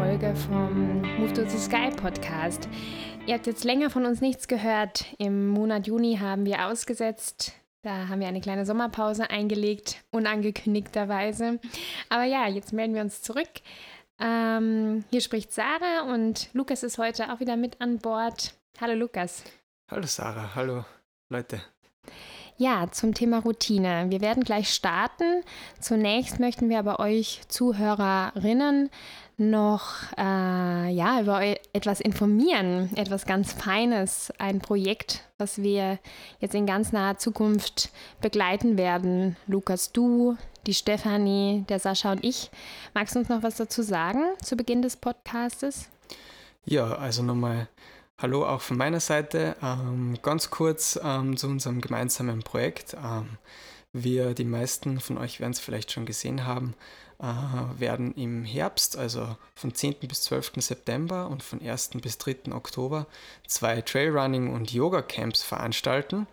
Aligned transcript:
Folge 0.00 0.34
vom 0.34 1.02
Move 1.18 1.34
to 1.34 1.44
the 1.46 1.58
Sky 1.58 1.90
Podcast. 1.94 2.70
Ihr 3.26 3.34
habt 3.34 3.46
jetzt 3.46 3.64
länger 3.64 3.90
von 3.90 4.06
uns 4.06 4.22
nichts 4.22 4.48
gehört. 4.48 5.04
Im 5.18 5.48
Monat 5.48 5.86
Juni 5.86 6.16
haben 6.16 6.46
wir 6.46 6.68
ausgesetzt. 6.68 7.52
Da 7.82 8.08
haben 8.08 8.18
wir 8.18 8.26
eine 8.26 8.40
kleine 8.40 8.64
Sommerpause 8.64 9.28
eingelegt, 9.28 10.02
unangekündigterweise. 10.10 11.60
Aber 12.08 12.24
ja, 12.24 12.48
jetzt 12.48 12.72
melden 12.72 12.94
wir 12.94 13.02
uns 13.02 13.20
zurück. 13.20 13.50
Ähm, 14.18 15.04
hier 15.10 15.20
spricht 15.20 15.52
Sarah 15.52 16.10
und 16.10 16.48
Lukas 16.54 16.82
ist 16.82 16.96
heute 16.96 17.30
auch 17.30 17.40
wieder 17.40 17.58
mit 17.58 17.78
an 17.82 17.98
Bord. 17.98 18.54
Hallo 18.80 18.94
Lukas. 18.94 19.44
Hallo 19.90 20.06
Sarah, 20.06 20.54
hallo 20.54 20.86
Leute. 21.28 21.60
Ja, 22.60 22.88
zum 22.90 23.14
Thema 23.14 23.38
Routine. 23.38 24.10
Wir 24.10 24.20
werden 24.20 24.44
gleich 24.44 24.68
starten. 24.68 25.44
Zunächst 25.80 26.40
möchten 26.40 26.68
wir 26.68 26.78
aber 26.78 27.00
euch 27.00 27.40
Zuhörerinnen 27.48 28.90
noch 29.38 30.12
äh, 30.18 30.92
ja, 30.92 31.22
über 31.22 31.40
etwas 31.72 32.02
informieren, 32.02 32.90
etwas 32.96 33.24
ganz 33.24 33.54
Feines, 33.54 34.30
ein 34.36 34.58
Projekt, 34.58 35.24
was 35.38 35.62
wir 35.62 35.98
jetzt 36.40 36.54
in 36.54 36.66
ganz 36.66 36.92
naher 36.92 37.16
Zukunft 37.16 37.88
begleiten 38.20 38.76
werden. 38.76 39.36
Lukas, 39.46 39.92
du, 39.92 40.36
die 40.66 40.74
Stefanie, 40.74 41.64
der 41.70 41.78
Sascha 41.78 42.12
und 42.12 42.22
ich. 42.22 42.50
Magst 42.92 43.14
du 43.14 43.20
uns 43.20 43.30
noch 43.30 43.42
was 43.42 43.56
dazu 43.56 43.80
sagen 43.80 44.20
zu 44.44 44.54
Beginn 44.54 44.82
des 44.82 44.98
Podcastes? 44.98 45.88
Ja, 46.66 46.92
also 46.96 47.22
nochmal 47.22 47.68
Hallo 48.22 48.44
auch 48.46 48.60
von 48.60 48.76
meiner 48.76 49.00
Seite. 49.00 49.56
Ähm, 49.62 50.18
ganz 50.20 50.50
kurz 50.50 51.00
ähm, 51.02 51.38
zu 51.38 51.46
unserem 51.46 51.80
gemeinsamen 51.80 52.42
Projekt. 52.42 52.94
Ähm, 53.02 53.38
wir, 53.94 54.34
die 54.34 54.44
meisten 54.44 55.00
von 55.00 55.16
euch 55.16 55.40
werden 55.40 55.52
es 55.52 55.58
vielleicht 55.58 55.90
schon 55.90 56.04
gesehen 56.04 56.44
haben, 56.44 56.74
äh, 57.18 57.24
werden 57.80 58.14
im 58.16 58.44
Herbst, 58.44 58.98
also 58.98 59.38
von 59.54 59.74
10. 59.74 60.00
bis 60.06 60.20
12. 60.24 60.52
September 60.56 61.28
und 61.28 61.42
von 61.42 61.62
1. 61.62 61.92
bis 62.02 62.18
3. 62.18 62.52
Oktober, 62.52 63.06
zwei 63.46 63.80
Trailrunning- 63.80 64.52
und 64.52 64.70
Yoga-Camps 64.70 65.42
veranstalten. 65.42 66.26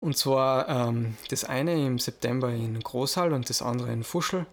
Und 0.00 0.18
zwar 0.18 0.68
ähm, 0.68 1.16
das 1.30 1.44
eine 1.44 1.86
im 1.86 1.98
September 1.98 2.50
in 2.50 2.78
Großhall 2.78 3.32
und 3.32 3.48
das 3.48 3.62
andere 3.62 3.90
in 3.94 4.04
Fuschel. 4.04 4.44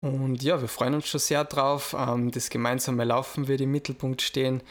Und 0.00 0.44
ja, 0.44 0.60
wir 0.60 0.68
freuen 0.68 0.94
uns 0.94 1.08
schon 1.08 1.18
sehr 1.18 1.44
drauf. 1.44 1.96
Ähm, 1.98 2.30
das 2.30 2.50
gemeinsame 2.50 3.02
Laufen 3.02 3.48
wird 3.48 3.62
im 3.62 3.72
Mittelpunkt 3.72 4.22
stehen. 4.22 4.62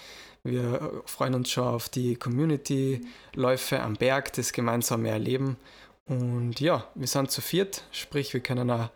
Wir 0.43 1.03
freuen 1.05 1.35
uns 1.35 1.49
schon 1.49 1.63
auf 1.67 1.87
die 1.87 2.15
Community-Läufe 2.15 3.79
am 3.79 3.93
Berg, 3.93 4.33
das 4.33 4.51
gemeinsame 4.51 5.09
Erleben. 5.09 5.55
Und 6.05 6.59
ja, 6.59 6.85
wir 6.95 7.07
sind 7.07 7.31
zu 7.31 7.39
viert, 7.39 7.83
sprich, 7.91 8.33
wir 8.33 8.41
können 8.41 8.69
auch 8.69 8.89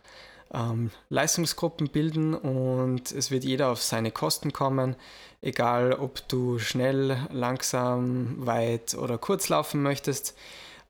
ähm, 0.54 0.92
Leistungsgruppen 1.10 1.90
bilden 1.90 2.34
und 2.34 3.12
es 3.12 3.32
wird 3.32 3.46
jeder 3.46 3.70
auf 3.70 3.82
seine 3.82 4.12
Kosten 4.12 4.52
kommen, 4.52 4.96
egal 5.42 5.94
ob 5.94 6.28
du 6.28 6.60
schnell, 6.60 7.28
langsam, 7.32 8.46
weit 8.46 8.96
oder 8.96 9.18
kurz 9.18 9.48
laufen 9.48 9.82
möchtest. 9.82 10.36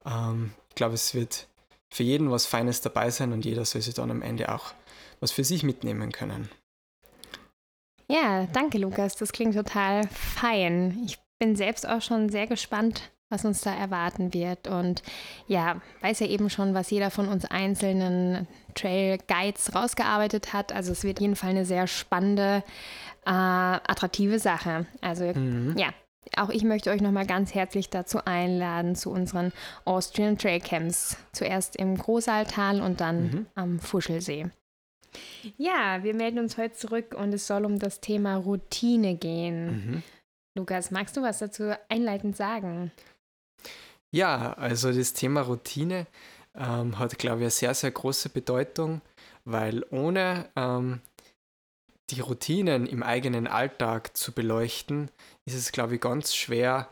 Ähm, 0.06 0.54
ich 0.70 0.76
glaube, 0.76 0.96
es 0.96 1.14
wird 1.14 1.48
für 1.90 2.04
jeden 2.04 2.32
was 2.32 2.48
Feines 2.48 2.82
dabei 2.82 3.12
sein 3.12 3.32
und 3.32 3.46
jeder 3.46 3.66
soll 3.66 3.82
sich 3.82 3.94
dann 3.94 4.12
am 4.12 4.22
Ende 4.22 4.54
auch 4.54 4.74
was 5.20 5.32
für 5.32 5.44
sich 5.44 5.64
mitnehmen 5.64 6.12
können. 6.12 6.50
Ja, 8.10 8.48
danke 8.54 8.78
Lukas, 8.78 9.16
das 9.16 9.34
klingt 9.34 9.56
total 9.56 10.08
fein. 10.08 11.02
Ich 11.06 11.20
bin 11.40 11.56
selbst 11.56 11.88
auch 11.88 12.02
schon 12.02 12.30
sehr 12.30 12.48
gespannt, 12.48 13.12
was 13.30 13.44
uns 13.44 13.62
da 13.62 13.74
erwarten 13.74 14.34
wird. 14.34 14.68
Und 14.68 15.04
ja, 15.48 15.82
weiß 16.02 16.22
ja 16.22 16.28
eben 16.28 16.50
schon, 16.50 16.74
was 16.74 16.90
jeder 16.90 17.12
von 17.12 17.28
uns 17.28 17.46
einzelnen 17.46 18.48
Trail 18.76 19.18
Guides 19.28 19.76
rausgearbeitet 19.76 20.54
hat. 20.54 20.72
Also 20.72 20.94
es 20.94 21.04
wird 21.04 21.20
jeden 21.20 21.36
Fall 21.36 21.52
eine 21.52 21.66
sehr 21.66 21.88
spannende, 21.88 22.64
äh, 23.26 23.30
attraktive 23.30 24.40
Sache. 24.40 24.86
Also 25.02 25.26
mhm. 25.26 25.76
ja, 25.78 25.90
auch 26.38 26.50
ich 26.50 26.64
möchte 26.64 26.92
euch 26.92 27.02
nochmal 27.02 27.26
ganz 27.26 27.54
herzlich 27.54 27.90
dazu 27.90 28.24
einladen 28.24 28.96
zu 28.96 29.12
unseren 29.12 29.52
Austrian 29.84 30.38
Trail 30.38 30.62
Camps. 30.62 31.18
Zuerst 31.34 31.76
im 31.76 31.98
Großaltal 31.98 32.82
und 32.82 33.02
dann 33.02 33.24
mhm. 33.24 33.46
am 33.56 33.80
Fuschelsee. 33.80 34.50
Ja, 35.58 36.04
wir 36.04 36.14
melden 36.14 36.40
uns 36.40 36.58
heute 36.58 36.76
zurück 36.76 37.16
und 37.18 37.34
es 37.34 37.48
soll 37.48 37.66
um 37.66 37.80
das 37.80 38.00
Thema 38.00 38.36
Routine 38.38 39.16
gehen. 39.16 39.66
Mhm. 39.66 40.04
Lukas, 40.58 40.92
magst 40.92 41.16
du 41.16 41.22
was 41.22 41.40
dazu 41.40 41.76
einleitend 41.90 42.36
sagen? 42.36 42.92
Ja, 44.12 44.54
also 44.54 44.92
das 44.92 45.14
Thema 45.14 45.42
Routine 45.42 46.08
ähm, 46.56 46.98
hat, 46.98 47.18
glaube 47.20 47.38
ich, 47.38 47.44
eine 47.44 47.52
sehr, 47.52 47.74
sehr 47.74 47.92
große 47.92 48.30
Bedeutung, 48.30 49.02
weil 49.46 49.86
ohne 49.92 50.50
ähm, 50.56 51.02
die 52.10 52.22
Routinen 52.22 52.88
im 52.88 53.04
eigenen 53.04 53.48
Alltag 53.48 54.16
zu 54.16 54.32
beleuchten, 54.32 55.12
ist 55.46 55.56
es, 55.56 55.72
glaube 55.72 55.96
ich, 55.96 56.02
ganz 56.02 56.36
schwer, 56.36 56.90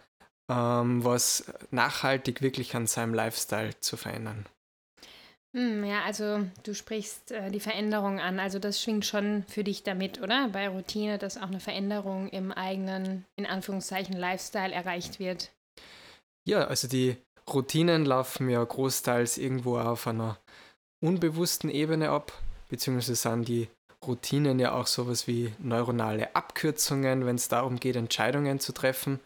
ähm, 0.50 1.03
was 1.03 1.52
nachhaltig 1.72 2.42
wirklich 2.42 2.75
an 2.75 2.88
seinem 2.88 3.13
Lifestyle 3.13 3.80
zu 3.80 3.97
verändern. 3.97 4.46
Hm, 5.55 5.85
ja, 5.85 6.03
also 6.03 6.45
du 6.63 6.73
sprichst 6.73 7.31
äh, 7.31 7.49
die 7.49 7.61
Veränderung 7.61 8.19
an. 8.19 8.41
Also 8.41 8.59
das 8.59 8.81
schwingt 8.81 9.05
schon 9.05 9.45
für 9.47 9.63
dich 9.63 9.83
damit, 9.83 10.21
oder? 10.21 10.49
Bei 10.49 10.67
Routine, 10.67 11.17
dass 11.17 11.38
auch 11.38 11.47
eine 11.47 11.61
Veränderung 11.61 12.27
im 12.27 12.51
eigenen, 12.51 13.23
in 13.38 13.45
Anführungszeichen, 13.45 14.17
Lifestyle 14.17 14.73
erreicht 14.73 15.17
wird. 15.17 15.51
Ja, 16.45 16.65
also 16.65 16.89
die 16.89 17.15
Routinen 17.49 18.03
laufen 18.03 18.49
ja 18.49 18.61
großteils 18.61 19.38
irgendwo 19.38 19.77
auf 19.77 20.07
einer 20.07 20.38
unbewussten 21.01 21.69
Ebene 21.69 22.09
ab, 22.09 22.33
beziehungsweise 22.67 23.15
sind 23.15 23.47
die 23.47 23.69
Routinen 24.05 24.59
ja 24.59 24.73
auch 24.73 24.88
sowas 24.88 25.25
wie 25.25 25.53
neuronale 25.59 26.35
Abkürzungen, 26.35 27.25
wenn 27.25 27.38
es 27.38 27.47
darum 27.47 27.79
geht, 27.79 27.95
Entscheidungen 27.95 28.59
zu 28.59 28.73
treffen. 28.73 29.21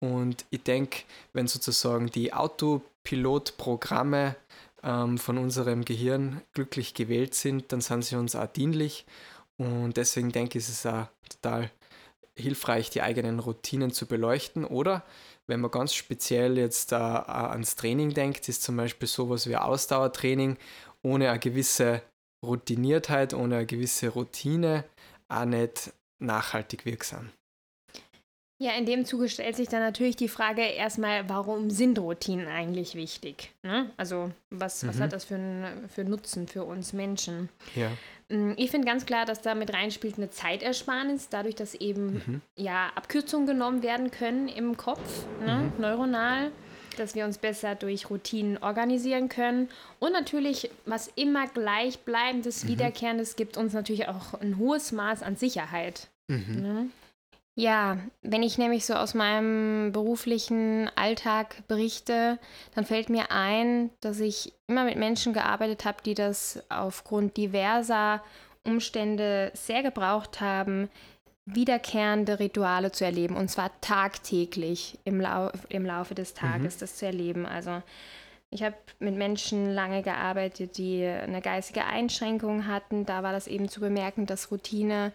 Und 0.00 0.46
ich 0.48 0.62
denke, 0.62 1.02
wenn 1.34 1.48
sozusagen 1.48 2.06
die 2.06 2.32
Autopilotprogramme 2.32 4.36
ähm, 4.82 5.18
von 5.18 5.38
unserem 5.38 5.84
Gehirn 5.84 6.42
glücklich 6.52 6.94
gewählt 6.94 7.34
sind, 7.34 7.72
dann 7.72 7.80
sind 7.80 8.04
sie 8.04 8.16
uns 8.16 8.34
auch 8.34 8.46
dienlich. 8.46 9.06
Und 9.56 9.96
deswegen 9.96 10.32
denke 10.32 10.58
ich, 10.58 10.64
ist 10.64 10.70
es 10.70 10.86
auch 10.86 11.06
total 11.28 11.70
hilfreich, 12.34 12.90
die 12.90 13.02
eigenen 13.02 13.38
Routinen 13.38 13.90
zu 13.90 14.06
beleuchten. 14.06 14.64
Oder 14.64 15.04
wenn 15.46 15.60
man 15.60 15.70
ganz 15.70 15.94
speziell 15.94 16.58
jetzt 16.58 16.92
äh, 16.92 16.96
ans 16.96 17.76
Training 17.76 18.12
denkt, 18.12 18.48
ist 18.48 18.62
zum 18.62 18.76
Beispiel 18.76 19.08
sowas 19.08 19.48
wie 19.48 19.56
Ausdauertraining 19.56 20.58
ohne 21.02 21.30
eine 21.30 21.38
gewisse 21.38 22.02
Routiniertheit, 22.44 23.32
ohne 23.32 23.56
eine 23.56 23.66
gewisse 23.66 24.08
Routine 24.08 24.84
auch 25.28 25.44
nicht 25.44 25.92
nachhaltig 26.18 26.84
wirksam. 26.84 27.30
Ja, 28.58 28.72
in 28.72 28.86
dem 28.86 29.04
Zuge 29.04 29.28
stellt 29.28 29.54
sich 29.54 29.68
dann 29.68 29.80
natürlich 29.80 30.16
die 30.16 30.28
Frage 30.28 30.62
erstmal, 30.62 31.28
warum 31.28 31.68
sind 31.68 31.98
Routinen 31.98 32.46
eigentlich 32.48 32.94
wichtig? 32.94 33.52
Ne? 33.62 33.90
Also 33.98 34.30
was, 34.48 34.82
mhm. 34.82 34.88
was 34.88 35.00
hat 35.00 35.12
das 35.12 35.24
für 35.26 35.34
einen 35.34 35.88
für 35.90 36.04
Nutzen 36.04 36.48
für 36.48 36.64
uns 36.64 36.94
Menschen? 36.94 37.50
Ja. 37.74 37.90
Mm, 38.30 38.52
ich 38.56 38.70
finde 38.70 38.86
ganz 38.86 39.04
klar, 39.04 39.26
dass 39.26 39.42
da 39.42 39.54
mit 39.54 39.74
reinspielt 39.74 40.16
eine 40.16 40.30
Zeitersparnis, 40.30 41.28
dadurch, 41.28 41.54
dass 41.54 41.74
eben 41.74 42.22
mhm. 42.26 42.40
ja, 42.56 42.90
Abkürzungen 42.94 43.46
genommen 43.46 43.82
werden 43.82 44.10
können 44.10 44.48
im 44.48 44.78
Kopf, 44.78 45.26
ne? 45.44 45.70
mhm. 45.76 45.80
neuronal, 45.80 46.50
dass 46.96 47.14
wir 47.14 47.26
uns 47.26 47.36
besser 47.36 47.74
durch 47.74 48.08
Routinen 48.08 48.56
organisieren 48.56 49.28
können. 49.28 49.68
Und 49.98 50.12
natürlich, 50.12 50.70
was 50.86 51.10
immer 51.14 51.46
gleichbleibendes, 51.46 52.64
mhm. 52.64 52.68
Wiederkehrendes 52.68 53.36
gibt 53.36 53.58
uns 53.58 53.74
natürlich 53.74 54.08
auch 54.08 54.32
ein 54.40 54.56
hohes 54.56 54.92
Maß 54.92 55.22
an 55.22 55.36
Sicherheit. 55.36 56.08
Mhm. 56.28 56.90
Ja, 57.58 57.96
wenn 58.20 58.42
ich 58.42 58.58
nämlich 58.58 58.84
so 58.84 58.92
aus 58.92 59.14
meinem 59.14 59.90
beruflichen 59.90 60.90
Alltag 60.94 61.66
berichte, 61.68 62.38
dann 62.74 62.84
fällt 62.84 63.08
mir 63.08 63.30
ein, 63.30 63.88
dass 64.02 64.20
ich 64.20 64.52
immer 64.66 64.84
mit 64.84 64.96
Menschen 64.96 65.32
gearbeitet 65.32 65.86
habe, 65.86 66.02
die 66.04 66.12
das 66.12 66.62
aufgrund 66.68 67.38
diverser 67.38 68.22
Umstände 68.62 69.52
sehr 69.54 69.82
gebraucht 69.82 70.42
haben, 70.42 70.90
wiederkehrende 71.46 72.40
Rituale 72.40 72.92
zu 72.92 73.06
erleben 73.06 73.36
und 73.36 73.48
zwar 73.48 73.70
tagtäglich 73.80 74.98
im, 75.04 75.18
Lau 75.18 75.50
im 75.70 75.86
Laufe 75.86 76.14
des 76.14 76.34
mhm. 76.34 76.38
Tages 76.38 76.76
mhm. 76.76 76.80
das 76.80 76.96
zu 76.96 77.06
erleben. 77.06 77.46
Also 77.46 77.82
ich 78.50 78.62
habe 78.62 78.76
mit 78.98 79.16
Menschen 79.16 79.72
lange 79.72 80.02
gearbeitet, 80.02 80.76
die 80.76 81.04
eine 81.06 81.40
geistige 81.40 81.84
Einschränkung 81.84 82.66
hatten. 82.66 83.06
Da 83.06 83.22
war 83.22 83.32
das 83.32 83.46
eben 83.46 83.68
zu 83.68 83.80
bemerken, 83.80 84.26
dass 84.26 84.50
Routine 84.50 85.12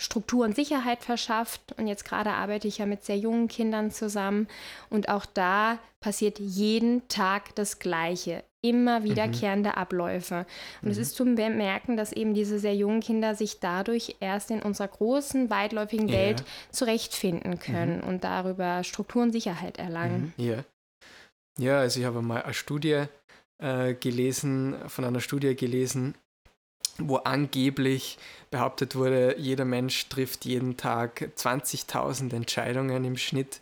Struktur 0.00 0.44
und 0.44 0.54
Sicherheit 0.54 1.02
verschafft. 1.02 1.74
Und 1.76 1.88
jetzt 1.88 2.04
gerade 2.04 2.30
arbeite 2.30 2.68
ich 2.68 2.78
ja 2.78 2.86
mit 2.86 3.04
sehr 3.04 3.18
jungen 3.18 3.48
Kindern 3.48 3.90
zusammen. 3.90 4.46
Und 4.90 5.08
auch 5.08 5.26
da 5.26 5.78
passiert 6.00 6.38
jeden 6.38 7.06
Tag 7.08 7.54
das 7.56 7.78
Gleiche. 7.78 8.44
Immer 8.60 9.04
wiederkehrende 9.04 9.70
mhm. 9.70 9.74
Abläufe. 9.74 10.46
Und 10.82 10.86
mhm. 10.86 10.90
es 10.90 10.98
ist 10.98 11.16
zu 11.16 11.24
bemerken, 11.24 11.96
dass 11.96 12.12
eben 12.12 12.34
diese 12.34 12.58
sehr 12.58 12.74
jungen 12.74 13.00
Kinder 13.00 13.34
sich 13.34 13.60
dadurch 13.60 14.16
erst 14.20 14.50
in 14.50 14.62
unserer 14.62 14.88
großen, 14.88 15.50
weitläufigen 15.50 16.10
Welt 16.10 16.44
zurechtfinden 16.70 17.58
können 17.58 17.98
mhm. 17.98 18.08
und 18.08 18.24
darüber 18.24 18.82
Struktur 18.84 19.22
und 19.22 19.32
Sicherheit 19.32 19.78
erlangen. 19.78 20.32
Mhm. 20.36 20.44
Ja. 20.44 20.64
Ja, 21.60 21.80
also 21.80 21.98
ich 21.98 22.06
habe 22.06 22.22
mal 22.22 22.42
eine 22.42 22.54
Studie 22.54 23.04
äh, 23.60 23.94
gelesen, 23.94 24.76
von 24.86 25.04
einer 25.04 25.20
Studie 25.20 25.56
gelesen, 25.56 26.14
wo 26.98 27.16
angeblich 27.16 28.18
behauptet 28.50 28.96
wurde, 28.96 29.36
jeder 29.38 29.64
Mensch 29.64 30.08
trifft 30.08 30.44
jeden 30.44 30.76
Tag 30.76 31.30
20.000 31.36 32.34
Entscheidungen 32.34 33.04
im 33.04 33.16
Schnitt. 33.16 33.60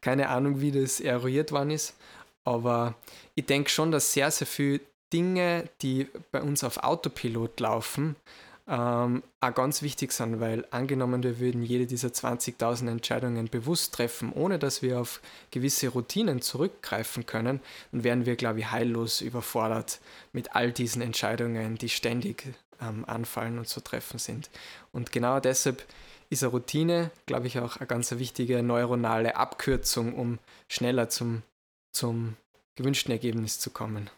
Keine 0.00 0.28
Ahnung, 0.28 0.60
wie 0.60 0.72
das 0.72 1.00
eruiert 1.00 1.52
worden 1.52 1.70
ist, 1.70 1.96
aber 2.44 2.94
ich 3.34 3.46
denke 3.46 3.70
schon, 3.70 3.90
dass 3.90 4.12
sehr, 4.12 4.30
sehr 4.30 4.46
viele 4.46 4.80
Dinge, 5.12 5.68
die 5.82 6.08
bei 6.30 6.42
uns 6.42 6.62
auf 6.64 6.78
Autopilot 6.78 7.58
laufen, 7.60 8.16
ähm, 8.68 9.22
auch 9.40 9.54
ganz 9.54 9.82
wichtig 9.82 10.12
sind, 10.12 10.40
weil 10.40 10.64
angenommen, 10.70 11.22
wir 11.22 11.38
würden 11.38 11.62
jede 11.62 11.86
dieser 11.86 12.08
20.000 12.08 12.90
Entscheidungen 12.90 13.48
bewusst 13.48 13.94
treffen, 13.94 14.32
ohne 14.32 14.58
dass 14.58 14.82
wir 14.82 15.00
auf 15.00 15.20
gewisse 15.52 15.88
Routinen 15.88 16.42
zurückgreifen 16.42 17.26
können, 17.26 17.60
dann 17.92 18.02
wären 18.02 18.26
wir, 18.26 18.34
glaube 18.34 18.60
ich, 18.60 18.70
heillos 18.70 19.20
überfordert 19.20 20.00
mit 20.32 20.56
all 20.56 20.72
diesen 20.72 21.00
Entscheidungen, 21.00 21.76
die 21.78 21.88
ständig 21.88 22.42
ähm, 22.80 23.04
anfallen 23.06 23.58
und 23.58 23.68
zu 23.68 23.80
treffen 23.80 24.18
sind. 24.18 24.50
Und 24.92 25.12
genau 25.12 25.40
deshalb 25.40 25.84
ist 26.30 26.42
eine 26.42 26.52
Routine, 26.52 27.10
glaube 27.26 27.46
ich, 27.46 27.58
auch 27.58 27.76
eine 27.76 27.86
ganz 27.86 28.10
wichtige 28.12 28.62
neuronale 28.62 29.36
Abkürzung, 29.36 30.14
um 30.14 30.38
schneller 30.68 31.08
zum, 31.08 31.42
zum 31.92 32.36
gewünschten 32.74 33.12
Ergebnis 33.12 33.58
zu 33.58 33.70
kommen. 33.70 34.10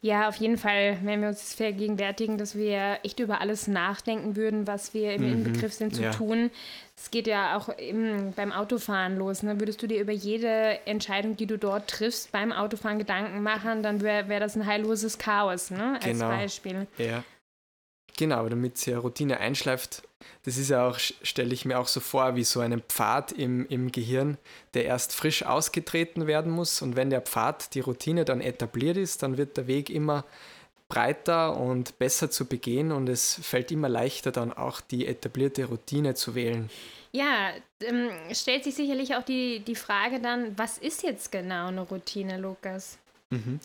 Ja, 0.00 0.28
auf 0.28 0.36
jeden 0.36 0.58
Fall, 0.58 0.98
wenn 1.02 1.22
wir 1.22 1.28
uns 1.28 1.54
vergegenwärtigen, 1.54 2.38
dass 2.38 2.54
wir 2.56 3.00
echt 3.02 3.18
über 3.18 3.40
alles 3.40 3.66
nachdenken 3.66 4.36
würden, 4.36 4.68
was 4.68 4.94
wir 4.94 5.14
im 5.14 5.22
mhm. 5.22 5.32
Inbegriff 5.32 5.72
sind 5.72 5.96
zu 5.96 6.02
ja. 6.02 6.12
tun. 6.12 6.52
Es 6.96 7.10
geht 7.10 7.26
ja 7.26 7.56
auch 7.56 7.68
im, 7.68 8.32
beim 8.34 8.52
Autofahren 8.52 9.16
los. 9.16 9.42
Ne? 9.42 9.58
Würdest 9.58 9.82
du 9.82 9.88
dir 9.88 10.00
über 10.00 10.12
jede 10.12 10.86
Entscheidung, 10.86 11.36
die 11.36 11.46
du 11.46 11.58
dort 11.58 11.88
triffst, 11.88 12.30
beim 12.30 12.52
Autofahren 12.52 12.98
Gedanken 12.98 13.42
machen, 13.42 13.82
dann 13.82 14.00
wäre 14.00 14.28
wär 14.28 14.38
das 14.38 14.54
ein 14.54 14.66
heilloses 14.66 15.18
Chaos, 15.18 15.72
ne? 15.72 15.94
als 15.94 16.04
genau. 16.04 16.28
Beispiel. 16.28 16.86
Ja. 16.96 17.24
Genau, 18.18 18.48
damit 18.48 18.78
sie 18.78 18.90
eine 18.90 19.00
Routine 19.00 19.38
einschleift, 19.38 20.02
das 20.44 20.56
ist 20.56 20.70
ja 20.70 20.88
auch, 20.88 20.98
stelle 20.98 21.54
ich 21.54 21.64
mir 21.64 21.78
auch 21.78 21.86
so 21.86 22.00
vor, 22.00 22.34
wie 22.34 22.42
so 22.42 22.58
einen 22.58 22.82
Pfad 22.82 23.30
im, 23.30 23.64
im 23.68 23.92
Gehirn, 23.92 24.38
der 24.74 24.86
erst 24.86 25.14
frisch 25.14 25.44
ausgetreten 25.44 26.26
werden 26.26 26.50
muss. 26.50 26.82
Und 26.82 26.96
wenn 26.96 27.10
der 27.10 27.20
Pfad, 27.20 27.76
die 27.76 27.80
Routine 27.80 28.24
dann 28.24 28.40
etabliert 28.40 28.96
ist, 28.96 29.22
dann 29.22 29.38
wird 29.38 29.56
der 29.56 29.68
Weg 29.68 29.88
immer 29.88 30.24
breiter 30.88 31.56
und 31.56 31.96
besser 32.00 32.28
zu 32.28 32.46
begehen 32.46 32.90
und 32.90 33.08
es 33.08 33.38
fällt 33.40 33.70
immer 33.70 33.88
leichter 33.88 34.32
dann 34.32 34.52
auch 34.52 34.80
die 34.80 35.06
etablierte 35.06 35.66
Routine 35.66 36.14
zu 36.14 36.34
wählen. 36.34 36.70
Ja, 37.12 37.52
ähm, 37.82 38.10
stellt 38.32 38.64
sich 38.64 38.74
sicherlich 38.74 39.14
auch 39.14 39.22
die, 39.22 39.60
die 39.60 39.76
Frage 39.76 40.18
dann, 40.18 40.58
was 40.58 40.78
ist 40.78 41.04
jetzt 41.04 41.30
genau 41.30 41.68
eine 41.68 41.82
Routine, 41.82 42.36
Lukas? 42.36 42.98
Mhm. 43.30 43.60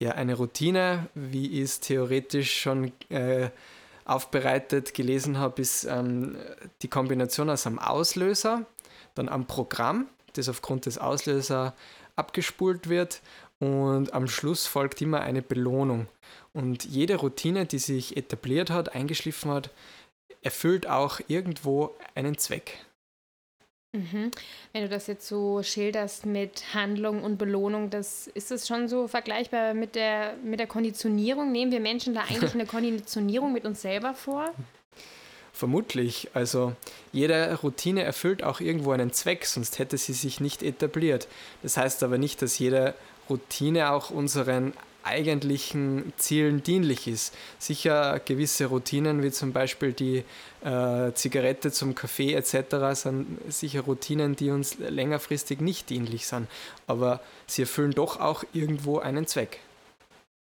Ja, 0.00 0.12
eine 0.12 0.34
Routine, 0.34 1.08
wie 1.14 1.60
ich 1.60 1.64
es 1.64 1.80
theoretisch 1.80 2.60
schon 2.60 2.92
äh, 3.08 3.50
aufbereitet 4.04 4.94
gelesen 4.94 5.38
habe, 5.38 5.60
ist 5.60 5.84
ähm, 5.84 6.36
die 6.82 6.88
Kombination 6.88 7.50
aus 7.50 7.66
einem 7.66 7.80
Auslöser, 7.80 8.64
dann 9.16 9.28
am 9.28 9.46
Programm, 9.46 10.06
das 10.34 10.48
aufgrund 10.48 10.86
des 10.86 10.98
Auslöser 10.98 11.74
abgespult 12.14 12.88
wird 12.88 13.22
und 13.58 14.12
am 14.12 14.28
Schluss 14.28 14.66
folgt 14.66 15.02
immer 15.02 15.20
eine 15.20 15.42
Belohnung. 15.42 16.06
Und 16.52 16.84
jede 16.84 17.16
Routine, 17.16 17.66
die 17.66 17.78
sich 17.78 18.16
etabliert 18.16 18.70
hat, 18.70 18.94
eingeschliffen 18.94 19.50
hat, 19.50 19.70
erfüllt 20.42 20.88
auch 20.88 21.20
irgendwo 21.26 21.96
einen 22.14 22.38
Zweck. 22.38 22.86
Mhm. 23.92 24.30
Wenn 24.72 24.82
du 24.82 24.88
das 24.88 25.06
jetzt 25.06 25.26
so 25.26 25.62
schilderst 25.62 26.26
mit 26.26 26.74
Handlung 26.74 27.22
und 27.22 27.38
Belohnung, 27.38 27.88
das 27.88 28.26
ist 28.26 28.50
es 28.50 28.68
schon 28.68 28.86
so 28.86 29.08
vergleichbar 29.08 29.72
mit 29.72 29.94
der, 29.94 30.34
mit 30.44 30.60
der 30.60 30.66
Konditionierung? 30.66 31.52
Nehmen 31.52 31.72
wir 31.72 31.80
Menschen 31.80 32.14
da 32.14 32.22
eigentlich 32.22 32.54
eine 32.54 32.66
Konditionierung 32.66 33.52
mit 33.52 33.64
uns 33.64 33.80
selber 33.80 34.14
vor? 34.14 34.52
Vermutlich. 35.52 36.28
Also 36.34 36.76
jede 37.12 37.58
Routine 37.62 38.02
erfüllt 38.02 38.44
auch 38.44 38.60
irgendwo 38.60 38.92
einen 38.92 39.12
Zweck, 39.12 39.46
sonst 39.46 39.78
hätte 39.78 39.96
sie 39.96 40.12
sich 40.12 40.38
nicht 40.38 40.62
etabliert. 40.62 41.26
Das 41.62 41.76
heißt 41.76 42.02
aber 42.02 42.18
nicht, 42.18 42.42
dass 42.42 42.58
jede 42.58 42.94
Routine 43.28 43.90
auch 43.90 44.10
unseren 44.10 44.72
eigentlichen 45.02 46.12
Zielen 46.16 46.62
dienlich 46.62 47.08
ist. 47.08 47.34
Sicher 47.58 48.20
gewisse 48.24 48.66
Routinen, 48.66 49.22
wie 49.22 49.30
zum 49.30 49.52
Beispiel 49.52 49.92
die 49.92 50.24
äh, 50.64 51.12
Zigarette 51.12 51.72
zum 51.72 51.94
Kaffee 51.94 52.34
etc., 52.34 52.76
sind 52.92 53.38
sicher 53.48 53.82
Routinen, 53.82 54.36
die 54.36 54.50
uns 54.50 54.78
längerfristig 54.78 55.60
nicht 55.60 55.90
dienlich 55.90 56.26
sind. 56.26 56.48
Aber 56.86 57.20
sie 57.46 57.62
erfüllen 57.62 57.92
doch 57.92 58.20
auch 58.20 58.44
irgendwo 58.52 58.98
einen 58.98 59.26
Zweck. 59.26 59.60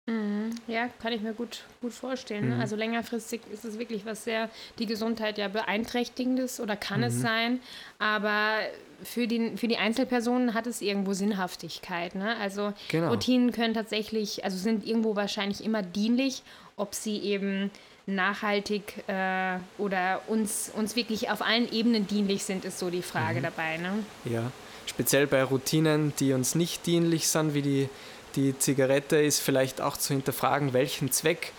Mhm. 0.07 0.55
Ja, 0.67 0.87
kann 1.01 1.11
ich 1.11 1.21
mir 1.21 1.33
gut, 1.33 1.63
gut 1.81 1.91
vorstellen. 1.91 2.49
Ne? 2.49 2.55
Mhm. 2.55 2.61
Also 2.61 2.75
längerfristig 2.75 3.41
ist 3.51 3.65
es 3.65 3.77
wirklich 3.77 4.05
was 4.05 4.23
sehr 4.23 4.49
die 4.79 4.85
Gesundheit 4.85 5.37
ja 5.37 5.49
beeinträchtigendes 5.49 6.61
oder 6.61 6.77
kann 6.77 7.01
mhm. 7.01 7.07
es 7.07 7.21
sein. 7.21 7.59
Aber 7.99 8.59
für 9.03 9.27
die, 9.27 9.57
für 9.57 9.67
die 9.67 9.77
Einzelpersonen 9.77 10.53
hat 10.53 10.65
es 10.65 10.81
irgendwo 10.81 11.13
Sinnhaftigkeit. 11.13 12.15
Ne? 12.15 12.37
Also 12.37 12.73
genau. 12.87 13.09
Routinen 13.09 13.51
können 13.51 13.73
tatsächlich, 13.73 14.45
also 14.45 14.57
sind 14.57 14.87
irgendwo 14.87 15.17
wahrscheinlich 15.17 15.63
immer 15.63 15.83
dienlich, 15.83 16.41
ob 16.77 16.95
sie 16.95 17.17
eben 17.19 17.69
nachhaltig 18.05 19.03
äh, 19.07 19.57
oder 19.77 20.21
uns, 20.27 20.71
uns 20.73 20.95
wirklich 20.95 21.29
auf 21.29 21.41
allen 21.41 21.69
Ebenen 21.69 22.07
dienlich 22.07 22.45
sind, 22.45 22.63
ist 22.63 22.79
so 22.79 22.89
die 22.89 23.01
Frage 23.01 23.39
mhm. 23.39 23.43
dabei. 23.43 23.77
Ne? 23.77 23.91
Ja, 24.23 24.51
speziell 24.85 25.27
bei 25.27 25.43
Routinen, 25.43 26.13
die 26.17 26.31
uns 26.31 26.55
nicht 26.55 26.85
dienlich 26.85 27.27
sind, 27.27 27.53
wie 27.53 27.61
die 27.61 27.89
die 28.37 28.57
Zigarette 28.57 29.17
ist 29.17 29.39
vielleicht 29.39 29.81
auch 29.81 29.97
zu 29.97 30.13
hinterfragen, 30.13 30.71
welchen 30.71 31.11
Zweck 31.11 31.51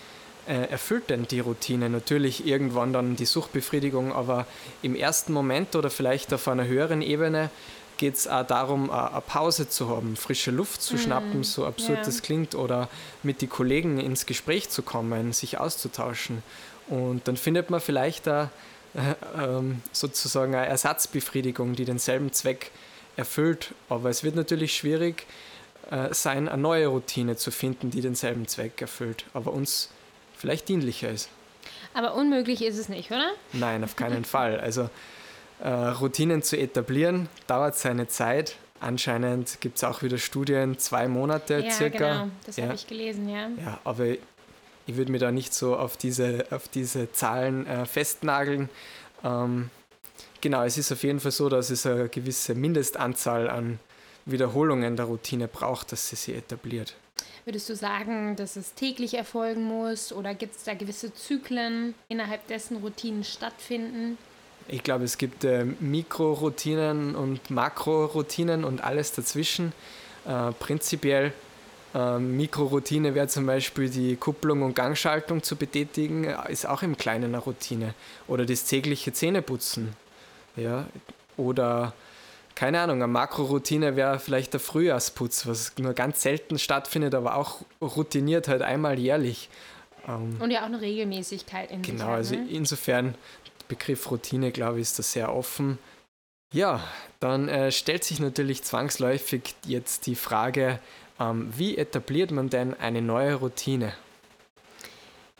äh, 0.46 0.70
erfüllt 0.70 1.10
denn 1.10 1.26
die 1.26 1.40
Routine? 1.40 1.90
Natürlich 1.90 2.46
irgendwann 2.46 2.92
dann 2.92 3.16
die 3.16 3.26
Suchtbefriedigung, 3.26 4.12
aber 4.12 4.46
im 4.80 4.94
ersten 4.94 5.32
Moment 5.32 5.74
oder 5.76 5.90
vielleicht 5.90 6.32
auf 6.32 6.46
einer 6.48 6.66
höheren 6.66 7.02
Ebene 7.02 7.50
geht 7.96 8.14
es 8.14 8.28
auch 8.28 8.46
darum, 8.46 8.90
eine 8.90 9.20
Pause 9.22 9.68
zu 9.68 9.88
haben, 9.88 10.14
frische 10.14 10.52
Luft 10.52 10.80
zu 10.80 10.94
mm, 10.94 10.98
schnappen, 10.98 11.42
so 11.42 11.66
absurd 11.66 12.06
yeah. 12.06 12.20
klingt, 12.22 12.54
oder 12.54 12.88
mit 13.24 13.42
den 13.42 13.48
Kollegen 13.48 13.98
ins 13.98 14.24
Gespräch 14.24 14.70
zu 14.70 14.82
kommen, 14.82 15.32
sich 15.32 15.58
auszutauschen. 15.58 16.44
Und 16.86 17.26
dann 17.26 17.36
findet 17.36 17.70
man 17.70 17.80
vielleicht 17.80 18.28
da 18.28 18.50
äh, 18.94 19.42
ähm, 19.42 19.82
sozusagen 19.90 20.54
eine 20.54 20.66
Ersatzbefriedigung, 20.66 21.74
die 21.74 21.84
denselben 21.84 22.32
Zweck 22.32 22.70
erfüllt. 23.16 23.74
Aber 23.88 24.10
es 24.10 24.22
wird 24.22 24.36
natürlich 24.36 24.76
schwierig, 24.76 25.26
äh, 25.90 26.12
sein, 26.12 26.48
eine 26.48 26.60
neue 26.60 26.88
Routine 26.88 27.36
zu 27.36 27.50
finden, 27.50 27.90
die 27.90 28.00
denselben 28.00 28.46
Zweck 28.46 28.80
erfüllt, 28.80 29.24
aber 29.32 29.52
uns 29.52 29.90
vielleicht 30.36 30.68
dienlicher 30.68 31.10
ist. 31.10 31.28
Aber 31.94 32.14
unmöglich 32.14 32.62
ist 32.62 32.78
es 32.78 32.88
nicht, 32.88 33.10
oder? 33.10 33.30
Nein, 33.52 33.82
auf 33.84 33.96
keinen 33.96 34.24
Fall. 34.26 34.60
Also 34.60 34.90
äh, 35.60 35.68
Routinen 35.68 36.42
zu 36.42 36.56
etablieren 36.56 37.28
dauert 37.46 37.76
seine 37.76 38.06
Zeit. 38.08 38.56
Anscheinend 38.80 39.60
gibt 39.60 39.78
es 39.78 39.84
auch 39.84 40.02
wieder 40.02 40.18
Studien, 40.18 40.78
zwei 40.78 41.08
Monate 41.08 41.64
ja, 41.64 41.70
circa. 41.70 42.12
Genau, 42.12 42.28
das 42.46 42.56
ja. 42.56 42.64
habe 42.64 42.74
ich 42.74 42.86
gelesen, 42.86 43.28
ja. 43.28 43.48
Ja, 43.64 43.80
aber 43.82 44.06
ich 44.08 44.96
würde 44.96 45.10
mir 45.10 45.18
da 45.18 45.32
nicht 45.32 45.52
so 45.52 45.76
auf 45.76 45.96
diese, 45.96 46.46
auf 46.50 46.68
diese 46.68 47.10
Zahlen 47.12 47.66
äh, 47.66 47.86
festnageln. 47.86 48.68
Ähm, 49.24 49.70
genau, 50.40 50.62
es 50.62 50.78
ist 50.78 50.92
auf 50.92 51.02
jeden 51.02 51.18
Fall 51.18 51.32
so, 51.32 51.48
dass 51.48 51.70
es 51.70 51.84
eine 51.86 52.08
gewisse 52.08 52.54
Mindestanzahl 52.54 53.50
an 53.50 53.80
Wiederholungen 54.30 54.96
der 54.96 55.06
Routine 55.06 55.48
braucht, 55.48 55.92
dass 55.92 56.08
sie 56.08 56.16
sie 56.16 56.34
etabliert. 56.34 56.94
Würdest 57.44 57.68
du 57.68 57.74
sagen, 57.74 58.36
dass 58.36 58.56
es 58.56 58.74
täglich 58.74 59.14
erfolgen 59.14 59.64
muss 59.64 60.12
oder 60.12 60.34
gibt 60.34 60.56
es 60.56 60.64
da 60.64 60.74
gewisse 60.74 61.14
Zyklen, 61.14 61.94
innerhalb 62.08 62.46
dessen 62.46 62.76
Routinen 62.78 63.24
stattfinden? 63.24 64.18
Ich 64.68 64.82
glaube, 64.82 65.04
es 65.04 65.16
gibt 65.16 65.44
äh, 65.44 65.64
Mikroroutinen 65.64 67.14
und 67.14 67.50
Makroroutinen 67.50 68.64
und 68.64 68.84
alles 68.84 69.12
dazwischen. 69.12 69.72
Äh, 70.26 70.52
prinzipiell 70.52 71.32
äh, 71.94 72.18
Mikroroutine 72.18 73.14
wäre 73.14 73.28
zum 73.28 73.46
Beispiel 73.46 73.88
die 73.88 74.16
Kupplung 74.16 74.62
und 74.62 74.74
Gangschaltung 74.74 75.42
zu 75.42 75.56
betätigen, 75.56 76.24
äh, 76.24 76.52
ist 76.52 76.66
auch 76.66 76.82
im 76.82 76.98
Kleinen 76.98 77.34
eine 77.34 77.38
Routine. 77.38 77.94
Oder 78.26 78.44
das 78.44 78.64
tägliche 78.64 79.12
Zähneputzen. 79.12 79.94
Ja? 80.56 80.86
Oder 81.38 81.94
keine 82.58 82.80
Ahnung, 82.80 82.96
eine 82.96 83.06
Makroroutine 83.06 83.94
wäre 83.94 84.18
vielleicht 84.18 84.52
der 84.52 84.58
Frühjahrsputz, 84.58 85.46
was 85.46 85.78
nur 85.78 85.92
ganz 85.92 86.22
selten 86.22 86.58
stattfindet, 86.58 87.14
aber 87.14 87.36
auch 87.36 87.60
routiniert 87.80 88.48
halt 88.48 88.62
einmal 88.62 88.98
jährlich. 88.98 89.48
Ähm, 90.08 90.38
Und 90.40 90.50
ja 90.50 90.62
auch 90.62 90.66
eine 90.66 90.80
Regelmäßigkeit 90.80 91.70
in 91.70 91.82
Genau, 91.82 92.08
also 92.08 92.34
ne? 92.34 92.48
insofern, 92.50 93.14
Begriff 93.68 94.10
Routine, 94.10 94.50
glaube 94.50 94.78
ich, 94.78 94.88
ist 94.88 94.98
da 94.98 95.04
sehr 95.04 95.32
offen. 95.32 95.78
Ja, 96.52 96.82
dann 97.20 97.48
äh, 97.48 97.70
stellt 97.70 98.02
sich 98.02 98.18
natürlich 98.18 98.64
zwangsläufig 98.64 99.54
jetzt 99.64 100.08
die 100.08 100.16
Frage, 100.16 100.80
ähm, 101.20 101.52
wie 101.56 101.78
etabliert 101.78 102.32
man 102.32 102.50
denn 102.50 102.74
eine 102.74 103.02
neue 103.02 103.36
Routine? 103.36 103.92